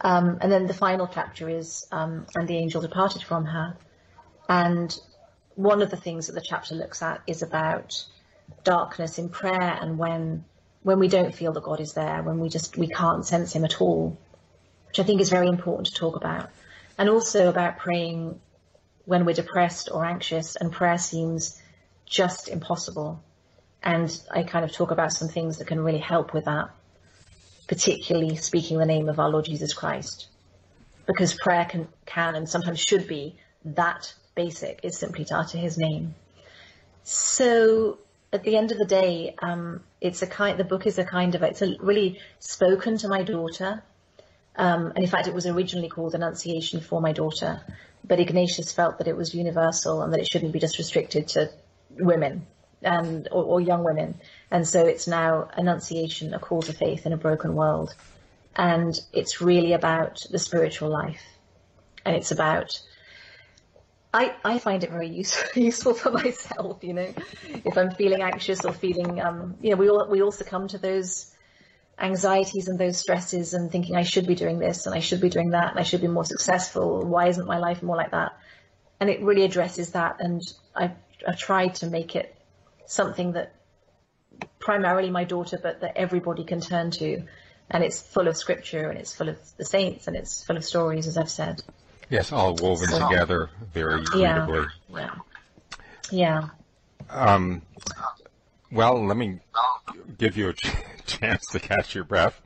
[0.00, 3.76] Um, and then the final chapter is, um, and the angel departed from her.
[4.48, 4.96] And
[5.54, 8.04] one of the things that the chapter looks at is about
[8.64, 10.44] darkness in prayer and when
[10.82, 13.64] when we don't feel that God is there, when we just we can't sense him
[13.64, 14.18] at all,
[14.88, 16.48] which I think is very important to talk about.
[16.96, 18.40] And also about praying
[19.04, 21.60] when we're depressed or anxious and prayer seems
[22.06, 23.22] just impossible.
[23.82, 26.70] And I kind of talk about some things that can really help with that
[27.70, 30.26] particularly speaking the name of our Lord Jesus Christ.
[31.06, 35.78] Because prayer can, can and sometimes should be that basic is simply to utter his
[35.78, 36.16] name.
[37.04, 37.98] So
[38.32, 41.36] at the end of the day, um, it's a kind, the book is a kind
[41.36, 43.84] of, it's a really spoken to my daughter.
[44.56, 47.60] Um, and in fact, it was originally called Annunciation for my daughter,
[48.04, 51.50] but Ignatius felt that it was universal and that it shouldn't be just restricted to
[51.90, 52.48] women
[52.82, 54.18] and or, or young women.
[54.50, 57.94] And so it's now Annunciation, a call to faith in a broken world.
[58.56, 61.22] And it's really about the spiritual life.
[62.04, 62.80] And it's about,
[64.12, 67.14] I, I find it very useful, useful for myself, you know,
[67.64, 70.78] if I'm feeling anxious or feeling, um, you know, we all, we all succumb to
[70.78, 71.32] those
[72.00, 75.28] anxieties and those stresses and thinking I should be doing this and I should be
[75.28, 77.04] doing that and I should be more successful.
[77.04, 78.32] Why isn't my life more like that?
[78.98, 80.16] And it really addresses that.
[80.18, 80.42] And
[80.74, 80.92] I,
[81.26, 82.34] I tried to make it
[82.86, 83.54] something that
[84.58, 87.22] primarily my daughter, but that everybody can turn to.
[87.70, 90.64] And it's full of scripture and it's full of the saints and it's full of
[90.64, 91.62] stories, as I've said.
[92.08, 94.66] Yes, all woven so, together very yeah, readably.
[94.88, 95.14] Yeah.
[96.10, 96.48] Yeah.
[97.08, 97.62] Um,
[98.72, 99.38] well, let me
[100.18, 100.74] give you a ch-
[101.06, 102.40] chance to catch your breath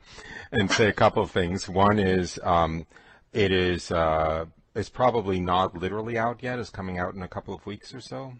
[0.51, 1.67] and say a couple of things.
[1.67, 2.85] One is um,
[3.33, 4.45] it is uh,
[4.75, 6.59] it's probably not literally out yet.
[6.59, 8.33] It's coming out in a couple of weeks or so.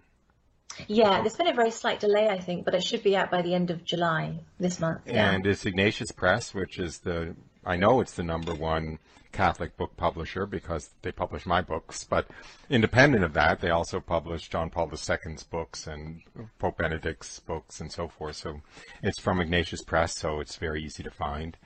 [0.88, 3.42] Yeah, there's been a very slight delay, I think, but it should be out by
[3.42, 5.02] the end of July this month.
[5.06, 5.32] Yeah.
[5.32, 7.36] And it's Ignatius Press, which is the,
[7.66, 9.00] I know it's the number one
[9.36, 12.26] Catholic book publisher because they publish my books, but
[12.70, 16.22] independent of that, they also publish John Paul II's books and
[16.58, 18.38] Pope Benedict's books and so forth.
[18.38, 18.62] So
[19.04, 21.58] it's from Ignatius Press, so it's very easy to find.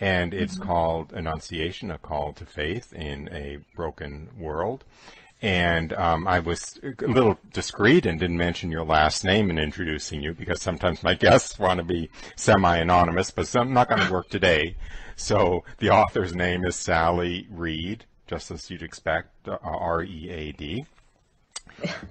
[0.00, 0.68] And it's mm-hmm.
[0.68, 4.84] called Annunciation, a call to faith in a broken world.
[5.40, 10.20] And um, I was a little discreet and didn't mention your last name in introducing
[10.20, 14.28] you because sometimes my guests want to be semi-anonymous, but I'm not going to work
[14.30, 14.76] today.
[15.14, 20.84] So the author's name is Sally Read, just as you'd expect, uh, R-E-A-D.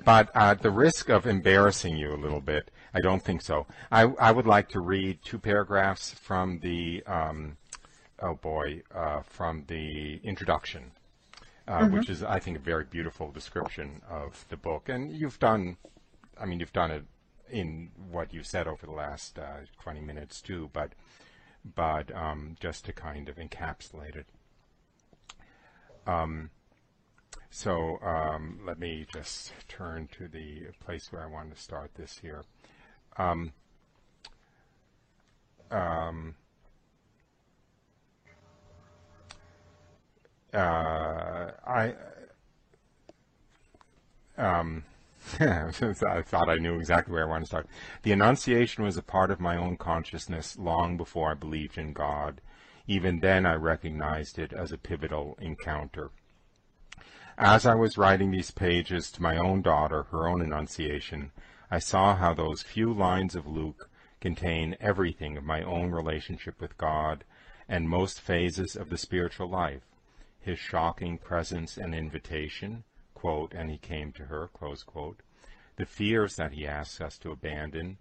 [0.05, 3.67] But at the risk of embarrassing you a little bit, I don't think so.
[3.91, 7.57] I, I would like to read two paragraphs from the, um,
[8.21, 10.91] oh boy, uh, from the introduction
[11.67, 11.95] uh, mm-hmm.
[11.95, 14.89] which is, I think, a very beautiful description of the book.
[14.89, 15.77] And you've done,
[16.39, 17.05] I mean, you've done it
[17.49, 20.91] in what you've said over the last uh, 20 minutes too, but
[21.75, 24.25] but um, just to kind of encapsulate it.
[26.05, 26.51] Um,
[27.49, 32.19] so um, let me just turn to the place where I want to start this
[32.19, 32.43] here.
[33.17, 33.51] Um,
[35.71, 36.35] um,
[40.53, 41.93] uh, I
[44.37, 44.83] um,
[45.39, 45.71] I
[46.25, 47.67] thought I knew exactly where I wanted to start.
[48.03, 52.41] The Annunciation was a part of my own consciousness long before I believed in God.
[52.87, 56.11] Even then, I recognized it as a pivotal encounter.
[57.37, 61.31] As I was writing these pages to my own daughter, her own Annunciation,
[61.69, 63.89] I saw how those few lines of Luke
[64.21, 67.25] contain everything of my own relationship with God
[67.67, 69.83] and most phases of the spiritual life.
[70.47, 75.21] His shocking presence and invitation, quote, and he came to her, close quote.
[75.75, 77.97] The fears that he asks us to abandon,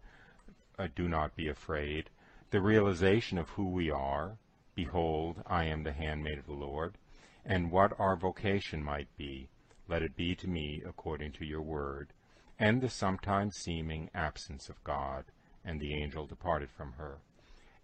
[0.78, 2.09] uh, do not be afraid.
[2.50, 4.38] The realization of who we are,
[4.76, 6.98] behold, I am the handmaid of the Lord,
[7.44, 9.48] and what our vocation might be,
[9.88, 12.12] let it be to me according to your word,
[12.61, 15.24] and the sometimes seeming absence of God,
[15.64, 17.18] and the angel departed from her.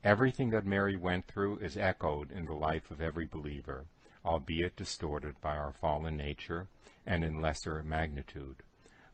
[0.04, 3.86] Everything that Mary went through is echoed in the life of every believer,
[4.24, 6.68] albeit distorted by our fallen nature
[7.06, 8.56] and in lesser magnitude.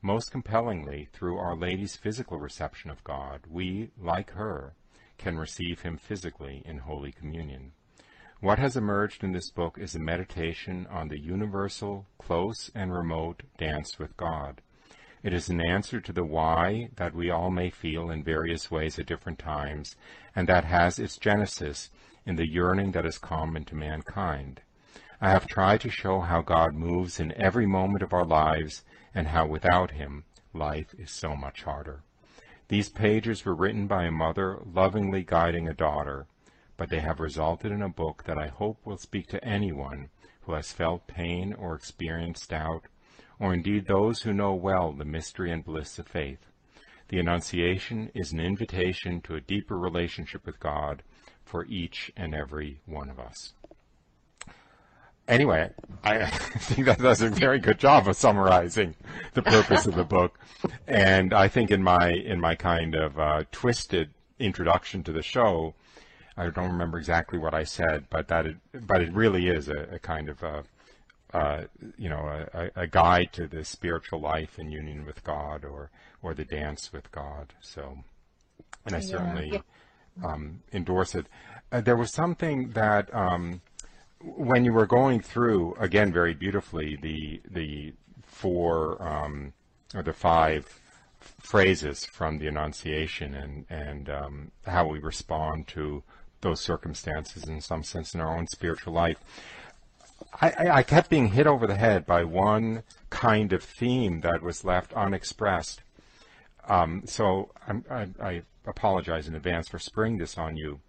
[0.01, 4.75] Most compellingly, through Our Lady's physical reception of God, we, like her,
[5.17, 7.73] can receive Him physically in Holy Communion.
[8.41, 13.43] What has emerged in this book is a meditation on the universal, close and remote
[13.59, 14.61] dance with God.
[15.25, 18.97] It is an answer to the why that we all may feel in various ways
[19.01, 19.97] at different times,
[20.37, 21.91] and that has its genesis
[22.25, 24.61] in the yearning that is common to mankind.
[25.21, 29.27] I have tried to show how God moves in every moment of our lives and
[29.27, 30.23] how without Him
[30.55, 32.05] life is so much harder.
[32.69, 36.29] These pages were written by a mother lovingly guiding a daughter,
[36.77, 40.11] but they have resulted in a book that I hope will speak to anyone
[40.43, 42.85] who has felt pain or experienced doubt,
[43.41, 46.47] or indeed those who know well the mystery and bliss of faith.
[47.09, 51.03] The Annunciation is an invitation to a deeper relationship with God
[51.45, 53.55] for each and every one of us
[55.29, 55.71] anyway,
[56.05, 58.95] I think that does a very good job of summarizing
[59.35, 60.39] the purpose of the book.
[60.87, 65.75] And I think in my in my kind of uh, twisted introduction to the show,
[66.37, 69.89] I don't remember exactly what I said, but that it, but it really is a,
[69.93, 70.65] a kind of a,
[71.35, 71.65] uh,
[71.99, 75.91] you know a, a, guide to the spiritual life in union with God or
[76.23, 77.53] or the dance with God.
[77.61, 77.99] So,
[78.87, 79.63] and I certainly
[80.25, 81.27] um, endorse it.
[81.71, 83.15] Uh, there was something that.
[83.15, 83.61] Um,
[84.21, 89.53] when you were going through again very beautifully the the four um,
[89.95, 90.81] or the five
[91.41, 96.03] phrases from the Annunciation and and um, how we respond to
[96.41, 99.19] those circumstances in some sense in our own spiritual life.
[100.41, 104.65] I, I, kept being hit over the head by one kind of theme that was
[104.65, 105.81] left unexpressed.
[106.69, 107.51] Um, so
[107.91, 110.81] I, I apologize in advance for springing this on you,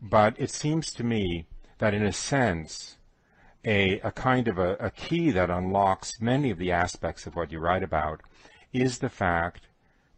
[0.00, 1.46] but it seems to me
[1.78, 2.96] that in a sense,
[3.64, 7.52] a, a kind of a, a key that unlocks many of the aspects of what
[7.52, 8.20] you write about
[8.72, 9.68] is the fact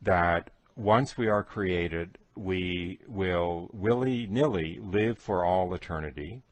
[0.03, 6.42] that once we are created, we will willy nilly live for all eternity.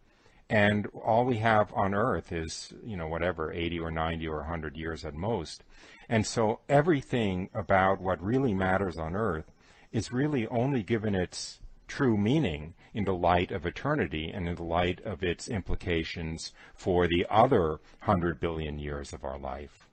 [0.50, 4.76] And all we have on earth is, you know, whatever, 80 or 90 or 100
[4.76, 5.62] years at most.
[6.08, 9.50] And so everything about what really matters on earth
[9.92, 14.62] is really only given its true meaning in the light of eternity and in the
[14.62, 19.88] light of its implications for the other hundred billion years of our life.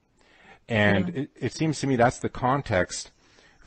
[0.67, 1.21] And yeah.
[1.21, 3.12] it, it seems to me that's the context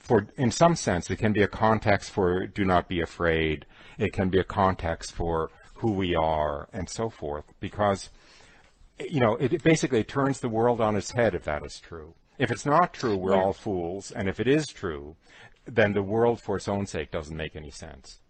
[0.09, 3.67] for, in some sense, it can be a context for do not be afraid.
[3.99, 8.09] It can be a context for who we are and so forth because,
[8.99, 12.15] you know, it, it basically turns the world on its head if that is true.
[12.39, 13.43] If it's not true, we're yeah.
[13.43, 14.11] all fools.
[14.11, 15.17] And if it is true,
[15.69, 18.21] then the world for its own sake doesn't make any sense.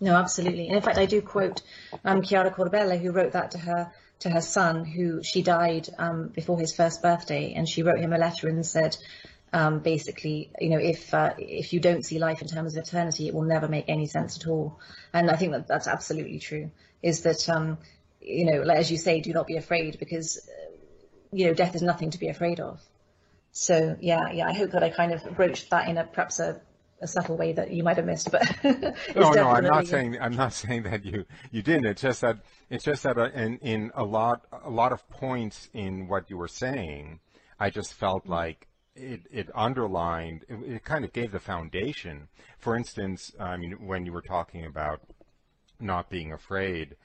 [0.00, 0.66] No, absolutely.
[0.66, 1.62] And in fact, I do quote
[2.04, 6.28] um, Chiara Corbella, who wrote that to her to her son, who she died um,
[6.28, 8.96] before his first birthday, and she wrote him a letter and said,
[9.52, 13.28] um, basically, you know, if uh, if you don't see life in terms of eternity,
[13.28, 14.80] it will never make any sense at all.
[15.12, 16.70] And I think that that's absolutely true.
[17.02, 17.78] Is that um,
[18.20, 20.72] you know, as you say, do not be afraid because uh,
[21.30, 22.80] you know, death is nothing to be afraid of.
[23.54, 26.60] So yeah, yeah, I hope that I kind of broached that in a perhaps a,
[27.00, 28.42] a subtle way that you might have missed, but
[29.14, 31.86] no, no, I'm not saying I'm not saying that you you didn't.
[31.86, 32.38] It's just that
[32.68, 36.36] it's just that uh, in in a lot a lot of points in what you
[36.36, 37.20] were saying,
[37.60, 38.32] I just felt mm-hmm.
[38.32, 42.28] like it, it underlined, it, it, kind of gave the foundation.
[42.58, 45.00] For instance, I mean, when you were talking about
[45.78, 46.96] not being afraid,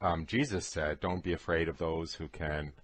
[0.00, 2.74] um, Jesus said, "Don't be afraid of those who can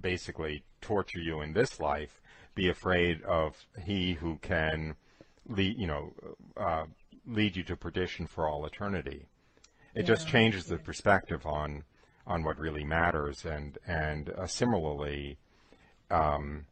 [0.00, 2.19] basically torture you in this life,
[2.54, 4.96] be afraid of he who can
[5.48, 6.12] lead, you know,
[6.56, 6.84] uh,
[7.26, 9.26] lead you to perdition for all eternity.
[9.94, 11.84] It just changes the perspective on
[12.26, 15.38] on what really matters, and and uh, similarly,
[16.10, 16.66] um,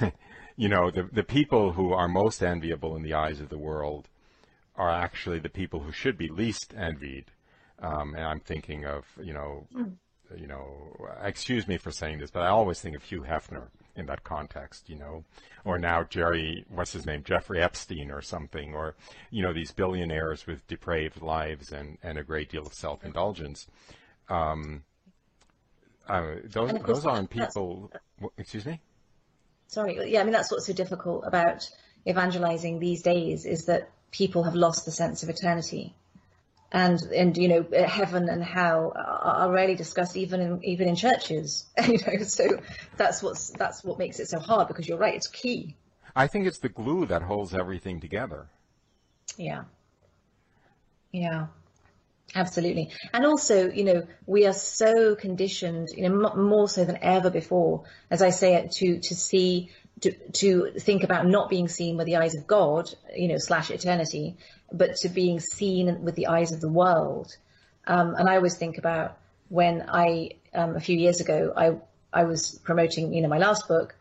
[0.56, 4.08] you know, the the people who are most enviable in the eyes of the world
[4.76, 7.26] are actually the people who should be least envied.
[7.78, 9.66] Um, and I'm thinking of, you know,
[10.36, 10.64] you know,
[11.22, 14.88] excuse me for saying this, but I always think of Hugh Hefner in that context,
[14.88, 15.24] you know,
[15.64, 18.94] or now Jerry, what's his name, Jeffrey Epstein or something, or,
[19.30, 23.66] you know, these billionaires with depraved lives and, and a great deal of self-indulgence.
[24.28, 24.84] Um,
[26.08, 27.90] uh, those, And of course those aren't people,
[28.36, 28.80] excuse me?
[29.68, 31.68] Sorry, yeah, I mean that's what's so difficult about
[32.06, 35.94] evangelizing these days is that people have lost the sense of eternity,
[36.76, 40.88] and and you know uh, heaven and hell are, are rarely discussed even in even
[40.88, 41.66] in churches.
[41.86, 42.58] You know, so
[42.96, 45.74] that's what's that's what makes it so hard because you're right, it's key.
[46.14, 48.48] I think it's the glue that holds everything together.
[49.38, 49.64] Yeah.
[51.12, 51.46] Yeah.
[52.34, 52.90] Absolutely.
[53.14, 57.30] And also, you know, we are so conditioned, you know, m- more so than ever
[57.30, 59.70] before, as I say it, to, to see,
[60.02, 63.70] to, to think about not being seen with the eyes of God, you know, slash
[63.70, 64.36] eternity,
[64.72, 67.34] but to being seen with the eyes of the world.
[67.86, 69.16] Um, and I always think about
[69.48, 71.76] when I, um, a few years ago, I,
[72.12, 73.94] I was promoting, you know, my last book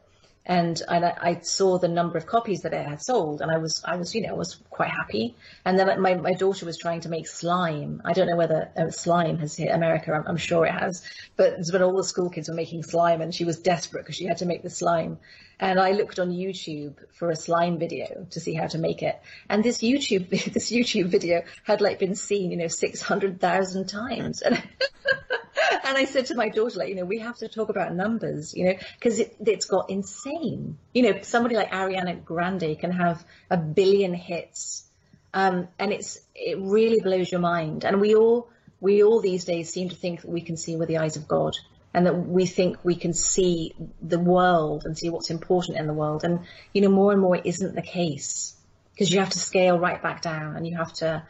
[0.46, 3.58] and and I, I saw the number of copies that it had sold, and I
[3.58, 5.36] was I was you know I was quite happy.
[5.66, 8.02] And then my my daughter was trying to make slime.
[8.06, 10.14] I don't know whether uh, slime has hit America.
[10.14, 11.04] I'm, I'm sure it has,
[11.36, 14.26] but but all the school kids were making slime, and she was desperate because she
[14.26, 15.18] had to make the slime.
[15.60, 19.20] And I looked on YouTube for a slime video to see how to make it,
[19.49, 23.88] and this YouTube this YouTube video had like been seen you know six hundred thousand
[23.88, 24.56] times, and
[25.86, 28.53] and I said to my daughter, like, you know, we have to talk about numbers,
[28.56, 30.78] you know, because it, it's got insane.
[30.93, 34.86] You know, somebody like Ariana Grande can have a billion hits,
[35.34, 37.86] um, and it's it really blows your mind.
[37.86, 38.49] And we all
[38.80, 41.28] we all these days seem to think that we can see with the eyes of
[41.28, 41.53] God,
[41.96, 45.93] and that we think we can see the world and see what's important in the
[45.93, 46.26] world.
[46.26, 46.41] And
[46.74, 48.54] you know, more and more it isn't the case
[48.91, 51.24] because you have to scale right back down, and you have to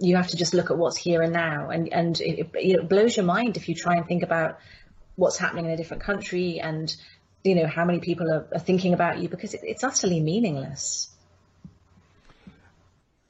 [0.00, 3.16] you have to just look at what's here and now and and it, it, blows
[3.16, 4.58] your mind if you try and think about
[5.16, 6.96] what's happening in a different country and
[7.42, 11.10] you know how many people are, are thinking about you because it, it's utterly meaningless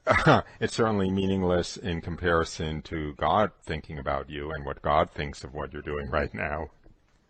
[0.59, 5.53] it's certainly meaningless in comparison to God thinking about you and what God thinks of
[5.53, 6.69] what you're doing right now.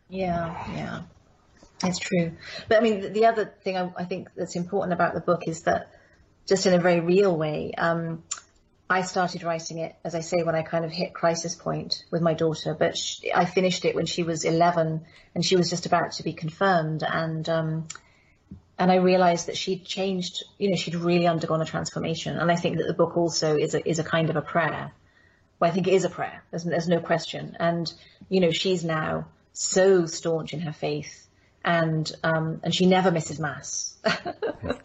[0.09, 1.01] yeah yeah
[1.84, 2.32] it's true
[2.67, 5.47] but i mean the, the other thing I, I think that's important about the book
[5.47, 5.91] is that
[6.45, 8.24] just in a very real way um,
[8.91, 12.24] I started writing it, as I say, when I kind of hit crisis point with
[12.24, 15.05] my daughter, but she, I finished it when she was 11
[15.36, 17.03] and she was just about to be confirmed.
[17.03, 17.88] And, um,
[18.80, 22.38] and I realized that she'd changed, you know, she'd really undergone a transformation.
[22.38, 24.94] And I think that the book also is a, is a kind of a prayer.
[25.60, 26.42] Well, I think it is a prayer.
[26.50, 27.58] There's, there's no question.
[27.60, 27.92] And,
[28.30, 31.28] you know, she's now so staunch in her faith
[31.66, 33.98] and, um, and she never misses mass.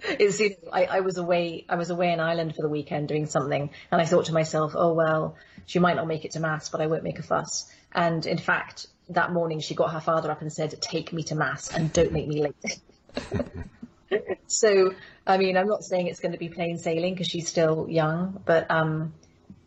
[0.02, 3.06] it's, you know, I, I was away, I was away in Ireland for the weekend
[3.06, 5.36] doing something and I thought to myself, oh, well,
[5.66, 7.72] she might not make it to mass, but I won't make a fuss.
[7.92, 11.36] And in fact, that morning she got her father up and said, take me to
[11.36, 12.80] mass and don't make me late.
[14.46, 14.94] so,
[15.26, 18.42] I mean, I'm not saying it's going to be plain sailing because she's still young,
[18.44, 19.14] but um,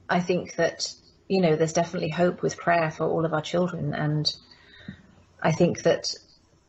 [0.10, 0.94] I think that,
[1.28, 3.94] you know, there's definitely hope with prayer for all of our children.
[3.94, 4.32] And
[5.42, 6.14] I think that,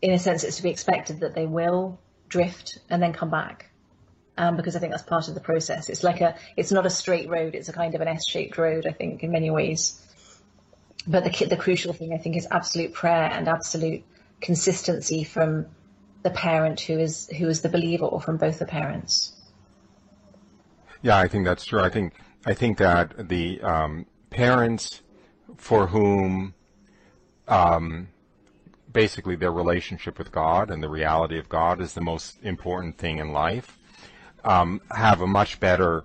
[0.02, 1.98] in a sense, it's to be expected that they will
[2.28, 3.70] drift and then come back.
[4.36, 5.88] Um, because I think that's part of the process.
[5.88, 7.56] It's like a, it's not a straight road.
[7.56, 10.00] It's a kind of an S-shaped road, I think, in many ways.
[11.08, 14.04] But the, the crucial thing, I think, is absolute prayer and absolute
[14.40, 15.66] consistency from
[16.28, 19.32] the parent who is who is the believer, or from both the parents.
[21.02, 21.80] Yeah, I think that's true.
[21.80, 22.14] I think
[22.44, 25.02] I think that the um, parents
[25.56, 26.54] for whom
[27.46, 28.08] um,
[28.92, 33.18] basically their relationship with God and the reality of God is the most important thing
[33.18, 33.78] in life
[34.44, 36.04] um, have a much better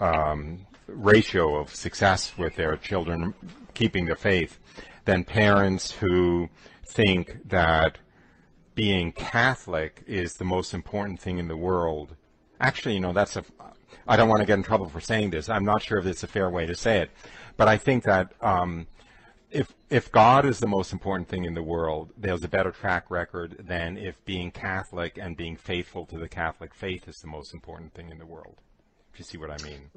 [0.00, 3.34] um, ratio of success with their children
[3.74, 4.58] keeping the faith
[5.04, 6.48] than parents who
[6.84, 7.98] think that
[8.74, 12.16] being Catholic is the most important thing in the world.
[12.60, 13.44] Actually, you know, that's a.
[14.06, 15.48] I don't want to get in trouble for saying this.
[15.48, 17.10] I'm not sure if it's a fair way to say it,
[17.56, 18.86] but I think that um,
[19.50, 23.10] if if God is the most important thing in the world, there's a better track
[23.10, 27.52] record than if being Catholic and being faithful to the Catholic faith is the most
[27.52, 28.56] important thing in the world.
[29.12, 29.90] If you see what I mean,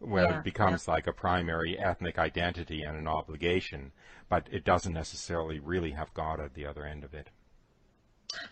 [0.00, 3.92] where Yeah, it becomes like a primary ethnic identity and an obligation,
[4.28, 7.30] but it doesn't necessarily really have God at the other end of it.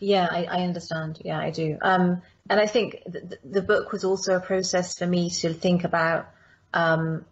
[0.01, 1.21] Yeah, I, I understand.
[1.25, 1.79] Yeah, I do.
[1.83, 5.85] Um, and I think th- the book was also a process for me to think
[5.85, 6.31] about
[6.73, 7.25] um,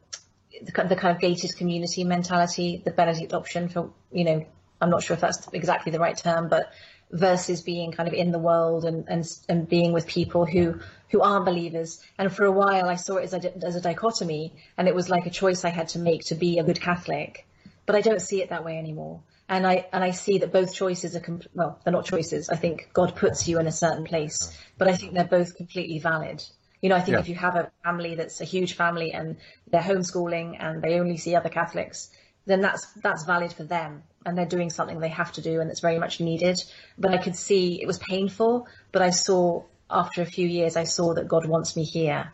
[0.63, 4.47] the, the, kind of gated community mentality, the Benedict option for, you know,
[4.81, 6.73] I'm not sure if that's exactly the right term, but
[7.11, 10.81] versus being kind of in the world and, and, and being with people who,
[11.11, 12.01] who aren't believers.
[12.19, 15.09] And for a while I saw it as a, as a dichotomy and it was
[15.09, 17.47] like a choice I had to make to be a good Catholic,
[17.87, 19.21] but I don't see it that way anymore.
[19.49, 22.49] And I, and I see that both choices are, com- well, they're not choices.
[22.49, 25.99] I think God puts you in a certain place, but I think they're both completely
[25.99, 26.43] valid.
[26.81, 27.21] You know, I think Yeah.
[27.21, 29.37] if you have a family that's a huge family and
[29.71, 32.11] they're homeschooling and they only see other Catholics,
[32.47, 35.71] then that's that's valid for them and they're doing something they have to do and
[35.71, 36.63] it's very much needed.
[36.99, 40.85] But I could see it was painful, but I saw after a few years I
[40.85, 42.33] saw that God wants me here.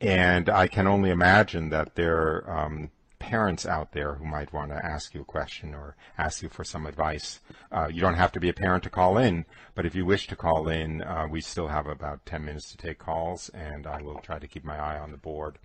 [0.00, 4.70] And I can only imagine that there are um, parents out there who might want
[4.70, 7.40] to ask you a question or ask you for some advice.
[7.72, 9.44] Uh, you don't have to be a parent to call in,
[9.74, 12.76] but if you wish to call in, uh, we still have about 10 minutes to
[12.76, 15.58] take calls, and I will try to keep my eye on the board.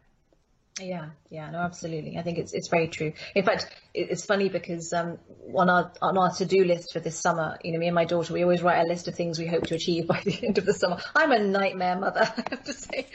[0.80, 2.16] Yeah, yeah, no, absolutely.
[2.16, 3.12] I think it's it's very true.
[3.34, 5.18] In fact, it's funny because um,
[5.54, 8.06] on our on our to do list for this summer, you know, me and my
[8.06, 10.56] daughter, we always write a list of things we hope to achieve by the end
[10.56, 10.96] of the summer.
[11.14, 13.06] I'm a nightmare mother, I have to say.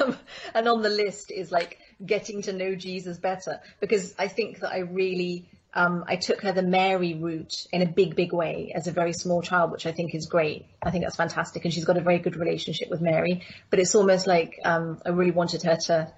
[0.00, 0.16] Um,
[0.52, 4.72] and on the list is like getting to know Jesus better because I think that
[4.72, 8.88] I really um, I took her the Mary route in a big, big way as
[8.88, 10.66] a very small child, which I think is great.
[10.82, 13.46] I think that's fantastic, and she's got a very good relationship with Mary.
[13.70, 16.12] But it's almost like um, I really wanted her to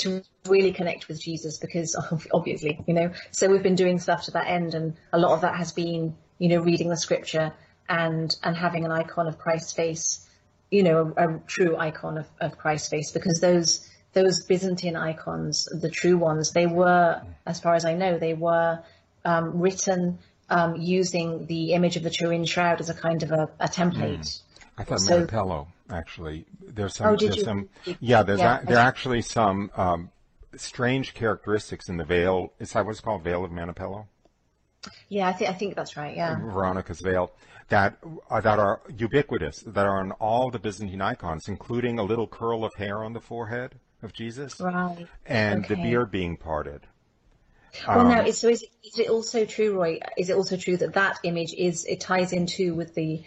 [0.00, 1.96] to really connect with Jesus because
[2.32, 5.42] obviously, you know, so we've been doing stuff to that end and a lot of
[5.42, 7.52] that has been, you know, reading the scripture
[7.88, 10.26] and, and having an icon of Christ's face,
[10.70, 15.66] you know, a, a true icon of, of Christ's face because those, those Byzantine icons,
[15.66, 18.82] the true ones, they were, as far as I know, they were
[19.24, 23.48] um, written um, using the image of the Turin Shroud as a kind of a,
[23.60, 24.40] a template.
[24.76, 26.46] I thought So- Manoppello actually.
[26.62, 27.06] There's some.
[27.08, 27.44] Oh, did there's you?
[27.44, 27.68] some.
[28.00, 30.10] Yeah, there's Yeah, a, there are actually some um,
[30.56, 32.52] strange characteristics in the veil.
[32.58, 34.06] Is that what's called veil of Manoppello?
[35.08, 36.16] Yeah, I think I think that's right.
[36.16, 36.36] Yeah.
[36.36, 37.32] Veronica's veil
[37.68, 37.98] that
[38.30, 42.64] uh, that are ubiquitous, that are on all the Byzantine icons, including a little curl
[42.64, 45.06] of hair on the forehead of Jesus Right.
[45.26, 46.80] and the beard being parted.
[47.86, 50.00] Well, Um, now, so is, is it also true, Roy?
[50.16, 53.22] Is it also true that that image is it ties into with the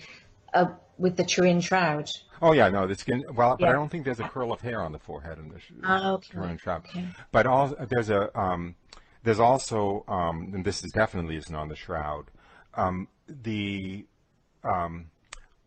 [0.54, 0.66] uh,
[0.98, 2.10] with the Turin shroud?
[2.42, 3.24] Oh yeah, no, the skin.
[3.34, 5.60] Well, but I don't think there's a curl of hair on the forehead in the
[5.84, 6.34] Ah, okay.
[6.34, 6.86] Turin Shroud.
[6.86, 7.06] Okay.
[7.32, 8.76] But all, there's a um,
[9.24, 12.26] there's also um, and this is definitely isn't on the shroud.
[12.74, 14.06] Um, the
[14.64, 15.12] um,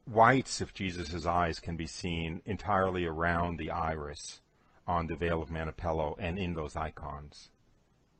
[0.04, 4.40] whites of Jesus' eyes can be seen entirely around the iris
[4.86, 7.48] on the veil of Manoppello and in those icons.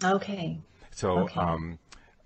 [0.02, 0.58] Okay.
[0.90, 1.40] So Okay.
[1.40, 1.78] um,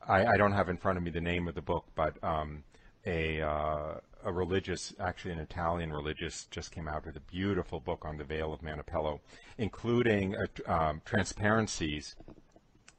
[0.07, 2.63] I, I don't have in front of me the name of the book, but um,
[3.05, 3.95] a uh,
[4.25, 8.25] a religious, actually an Italian religious, just came out with a beautiful book on the
[8.25, 9.21] Veil of Manoppello,
[9.59, 12.17] including uh, um, transparencies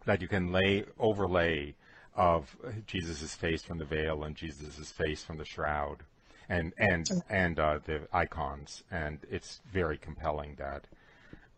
[0.05, 1.75] that you can lay overlay
[2.15, 2.55] of
[2.87, 6.03] Jesus' face from the veil and Jesus' face from the shroud,
[6.49, 10.85] and and and uh, the icons, and it's very compelling that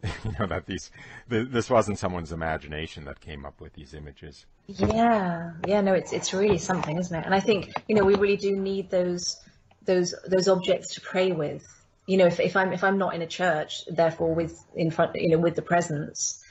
[0.24, 0.92] you know that these
[1.30, 4.46] th- this wasn't someone's imagination that came up with these images.
[4.68, 7.26] Yeah, yeah, no, it's it's really something, isn't it?
[7.26, 9.38] And I think you know we really do need those
[9.86, 11.66] those those objects to pray with.
[12.06, 15.16] You know, if, if I'm if I'm not in a church, therefore with in front,
[15.16, 16.44] you know, with the presence,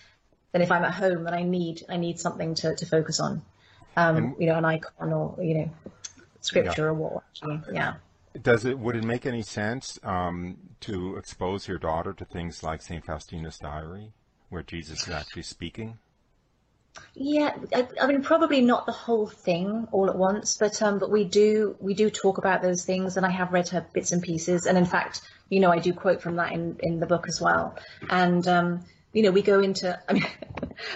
[0.53, 3.43] then if I'm at home, then I need I need something to, to focus on.
[3.97, 5.71] Um, And- you know, an icon or you know,
[6.41, 6.89] scripture Yeah.
[6.89, 7.23] or what?
[7.73, 7.95] Yeah.
[8.41, 12.81] Does it would it make any sense um, to expose your daughter to things like
[12.81, 14.13] Saint Faustina's diary,
[14.49, 15.99] where Jesus is actually speaking?
[17.15, 21.11] Yeah, I, I mean probably not the whole thing all at once, but um, but
[21.11, 24.23] we do we do talk about those things, and I have read her bits and
[24.23, 27.29] pieces, and in fact, you know, I do quote from that in in the book
[27.29, 27.77] as well,
[28.09, 30.27] and um, you know, we go into I mean,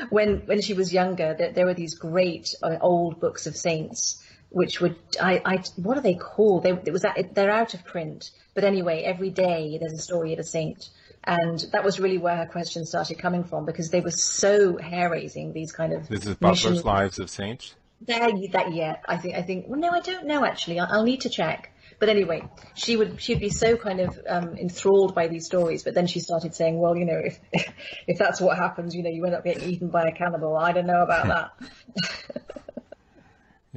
[0.09, 4.23] when when she was younger, there, there were these great uh, old books of saints,
[4.49, 6.63] which would I I what are they called?
[6.63, 10.33] They it was that they're out of print, but anyway, every day there's a story
[10.33, 10.89] of a saint.
[11.27, 15.11] And that was really where her question started coming from because they were so hair
[15.11, 17.75] raising, these kind of This is Butler's Lives of Saints.
[18.01, 19.05] there, that yet.
[19.09, 19.35] I think.
[19.35, 19.67] I think.
[19.69, 20.79] Well, no, I don't know actually.
[20.79, 21.73] I'll, I'll need to check.
[21.99, 25.83] But anyway, she would she'd be so kind of um, enthralled by these stories.
[25.83, 27.41] But then she started saying, "Well, you know, if
[28.07, 30.57] if that's what happens, you know, you end up getting eaten by a cannibal.
[30.57, 32.43] I don't know about that."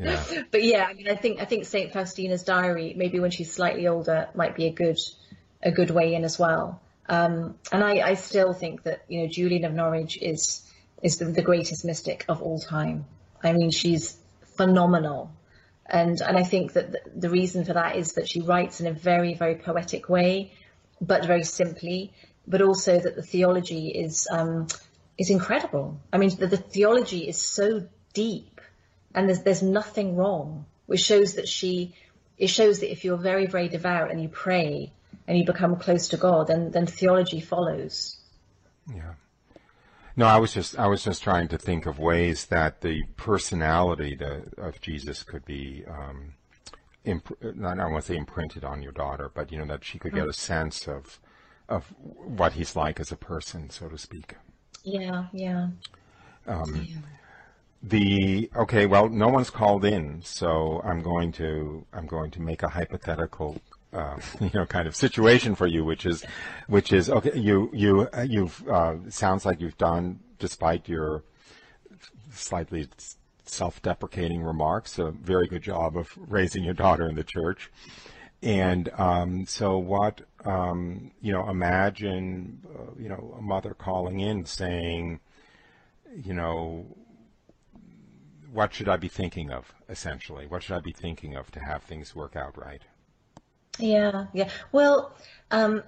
[0.01, 0.23] Yeah.
[0.49, 3.85] but yeah, I mean, I think I think Saint Faustina's diary, maybe when she's slightly
[3.85, 4.97] older, might be a good
[5.61, 6.81] a good way in as well.
[7.09, 10.61] Um, and I, I still think that you know Julian of Norwich is
[11.01, 13.05] is the, the greatest mystic of all time.
[13.43, 14.15] I mean, she's
[14.55, 15.31] phenomenal,
[15.85, 18.87] and and I think that the, the reason for that is that she writes in
[18.87, 20.53] a very very poetic way,
[21.01, 22.13] but very simply,
[22.47, 24.67] but also that the theology is um,
[25.17, 25.99] is incredible.
[26.13, 28.59] I mean, the, the theology is so deep
[29.13, 31.93] and there's there's nothing wrong, which shows that she
[32.37, 34.91] it shows that if you're very very devout and you pray
[35.29, 38.17] and you become close to God, then then theology follows.
[38.91, 39.13] Yeah.
[40.15, 44.15] No, I was just I was just trying to think of ways that the personality
[44.15, 46.33] the, of Jesus could be, um,
[47.05, 49.99] imp- not, I want to say imprinted on your daughter, but you know that she
[49.99, 51.19] could get a sense of
[51.69, 54.33] of what he's like as a person, so to speak.
[54.83, 55.69] Yeah, yeah.
[57.83, 62.63] The okay, well, no one's called in, so I'm going to I'm going to make
[62.63, 63.61] a hypothetical,
[63.93, 66.23] uh, you know, kind of situation for you, which is,
[66.67, 67.37] which is okay.
[67.37, 71.23] You you uh, you've uh, sounds like you've done, despite your
[72.31, 72.87] slightly
[73.45, 77.71] self-deprecating remarks, a very good job of raising your daughter in the church.
[78.41, 84.45] And um, so, what um, you know, imagine uh, you know a mother calling in
[84.45, 85.19] saying,
[86.15, 86.85] you know,
[88.51, 90.47] what should I be thinking of, essentially?
[90.47, 92.81] What should I be thinking of to have things work out right?
[93.77, 94.49] Yeah, yeah.
[94.71, 95.15] Well,
[95.51, 95.83] um,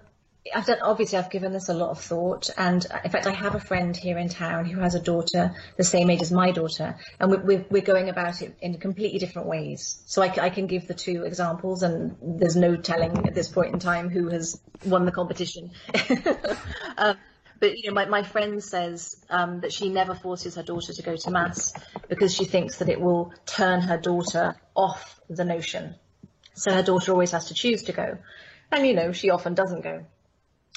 [0.55, 3.31] I've done, obviously I've given this a lot of thought, and uh, in fact I
[3.31, 6.51] have a friend here in town who has a daughter the same age as my
[6.51, 10.01] daughter, and we're, we're, going about it in completely different ways.
[10.07, 13.79] So I can give the two examples, and there's no telling at this point in
[13.79, 15.71] time who has won the competition.
[16.97, 17.17] um,
[17.59, 21.01] but you know, my, my friend says um, that she never forces her daughter to
[21.03, 21.73] go to mass
[22.09, 25.95] because she thinks that it will turn her daughter off the notion.
[26.53, 28.17] So her daughter always has to choose to go.
[28.71, 30.05] And you know, she often doesn't go.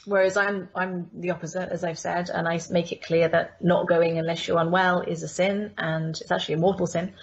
[0.07, 3.89] Whereas I'm I'm the opposite, as I've said, and I make it clear that not
[3.89, 7.15] going unless you're unwell is a sin, and it's actually a mortal sin.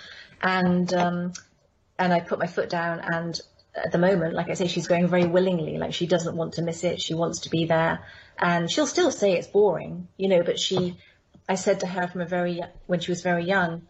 [0.41, 1.33] And um,
[1.99, 3.39] and I put my foot down, and
[3.75, 5.77] at the moment, like I say, she's going very willingly.
[5.77, 7.01] Like she doesn't want to miss it.
[7.01, 7.99] She wants to be there,
[8.39, 10.41] and she'll still say it's boring, you know.
[10.41, 10.97] But she,
[11.47, 13.83] I said to her from a very when she was very young,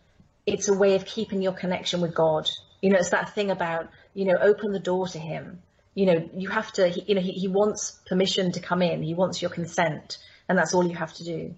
[0.45, 2.49] it's a way of keeping your connection with God.
[2.81, 5.61] You know, it's that thing about you know open the door to Him.
[5.93, 6.87] You know, you have to.
[6.87, 9.03] He, you know, he, he wants permission to come in.
[9.03, 10.17] He wants your consent,
[10.47, 11.55] and that's all you have to do.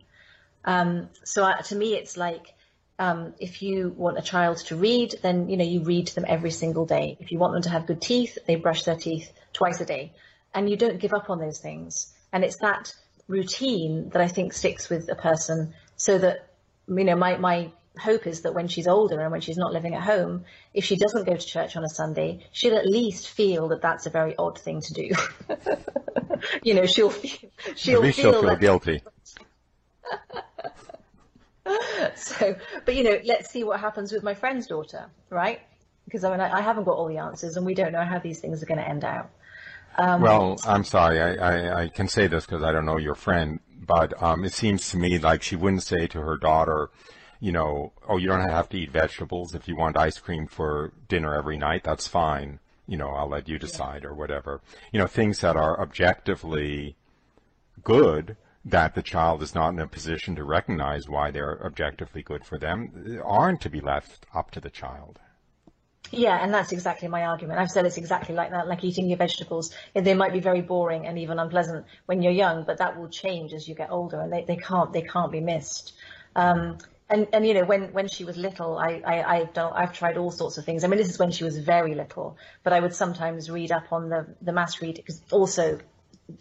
[0.65, 2.53] Um, so uh, to me, it's like
[2.99, 6.25] um, if you want a child to read, then you know you read to them
[6.27, 7.17] every single day.
[7.19, 10.13] If you want them to have good teeth, they brush their teeth twice a day,
[10.53, 12.13] and you don't give up on those things.
[12.31, 12.93] And it's that
[13.27, 16.47] routine that I think sticks with a person, so that
[16.87, 19.93] you know my my hope is that when she's older and when she's not living
[19.95, 23.67] at home, if she doesn't go to church on a Sunday, she'll at least feel
[23.69, 25.11] that that's a very odd thing to do.
[26.63, 29.03] you know, she'll feel she'll At least feel she'll feel guilty.
[32.15, 35.61] so, but you know, let's see what happens with my friend's daughter, right?
[36.05, 38.19] Because I mean, I, I haven't got all the answers, and we don't know how
[38.19, 39.29] these things are going to end out.
[39.97, 41.21] Well, I'm sorry.
[41.21, 44.53] I, I, I can say this because I don't know your friend, but um, it
[44.53, 46.89] seems to me like she wouldn't say to her daughter,
[47.43, 49.53] you know, oh, you don't have to eat vegetables.
[49.53, 52.59] If you want ice cream for dinner every night, that's fine.
[52.87, 54.61] You know, I'll let you decide or whatever.
[54.93, 56.95] You know, things that are objectively
[57.83, 62.45] good that the child is not in a position to recognize why they're objectively good
[62.45, 65.19] for them aren't to be left up to the child.
[66.11, 67.59] Yeah, and that's exactly my argument.
[67.59, 69.75] I've said it's exactly like that, like eating your vegetables.
[69.93, 73.51] They might be very boring and even unpleasant when you're young, but that will change
[73.51, 75.91] as you get older, and they, they can't they can't be missed.
[76.37, 76.77] Um,
[77.13, 80.17] and and you know when when she was little, I, I I've done I've tried
[80.17, 80.83] all sorts of things.
[80.83, 83.93] I mean, this is when she was very little, but I would sometimes read up
[83.93, 85.79] on the the mass read because also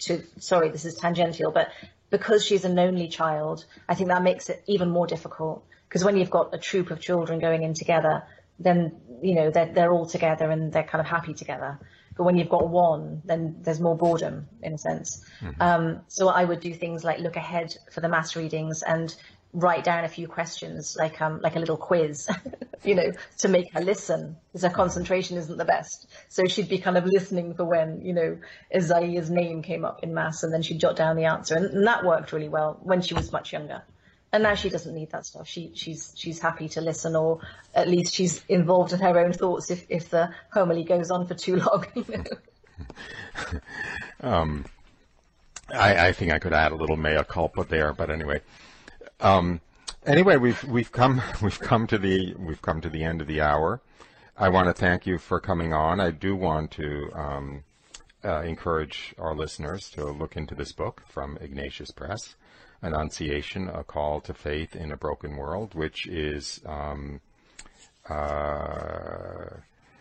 [0.01, 1.69] to sorry this is tangential, but
[2.09, 6.17] because she's an only child, I think that makes it even more difficult because when
[6.17, 8.23] you've got a troop of children going in together,
[8.59, 11.79] then you know they're they're all together and they're kind of happy together.
[12.17, 15.25] But when you've got one, then there's more boredom in a sense.
[15.41, 15.63] Mm-hmm.
[15.63, 19.15] Um, so I would do things like look ahead for the mass readings and
[19.53, 22.29] write down a few questions, like um, like a little quiz,
[22.85, 26.09] you know, to make her listen, because her concentration isn't the best.
[26.29, 28.39] So she'd be kind of listening for when, you know,
[28.75, 31.87] Isaiah's name came up in mass, and then she'd jot down the answer, and, and
[31.87, 33.83] that worked really well when she was much younger.
[34.35, 35.47] And now she doesn't need that stuff.
[35.47, 37.41] She she's she's happy to listen, or
[37.75, 41.35] at least she's involved in her own thoughts if if the homily goes on for
[41.35, 41.85] too long.
[41.95, 43.61] You know?
[44.29, 44.65] um,
[45.73, 48.41] I, I think I could add a little mea culpa there, but anyway.
[49.23, 49.61] Um,
[50.05, 53.41] anyway, we've we've come we've come to the we've come to the end of the
[53.41, 53.81] hour.
[54.37, 56.01] I want to thank you for coming on.
[56.01, 57.65] I do want to um,
[58.25, 62.35] uh, encourage our listeners to look into this book from Ignatius Press,
[62.83, 67.21] Annunciation: A Call to Faith in a Broken World, which is um,
[68.09, 69.51] uh,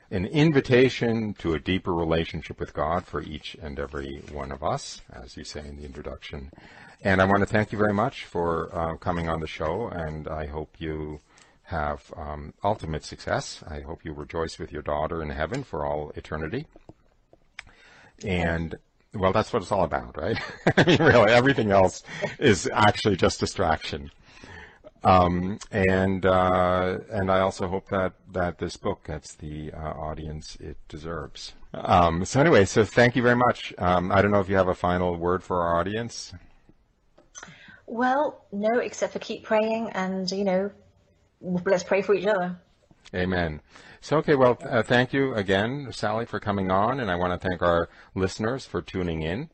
[0.09, 5.01] an invitation to a deeper relationship with God for each and every one of us,
[5.13, 6.51] as you say in the introduction.
[7.04, 10.28] And I want to thank you very much for uh, coming on the show, and
[10.28, 11.20] I hope you
[11.64, 13.64] have um, ultimate success.
[13.68, 16.68] I hope you rejoice with your daughter in heaven for all eternity.
[18.24, 18.76] And
[19.16, 20.39] well, that's what it's all about, right?
[20.78, 22.04] I mean, really, everything else
[22.39, 24.12] is actually just distraction.
[25.04, 30.56] Um, and uh, and I also hope that that this book gets the uh, audience
[30.58, 31.54] it deserves.
[31.74, 33.74] Um, so anyway, so thank you very much.
[33.80, 36.34] Um, I don't know if you have a final word for our audience.
[37.92, 40.72] Well, no, except for keep praying and, you know,
[41.42, 42.58] let's pray for each other.
[43.14, 43.60] Amen.
[44.00, 47.48] So, okay, well, uh, thank you again, Sally, for coming on, and I want to
[47.50, 49.50] thank our listeners for tuning in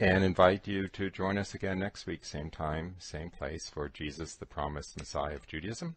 [0.00, 4.36] and invite you to join us again next week, same time, same place, for Jesus,
[4.36, 5.96] the promised Messiah of Judaism.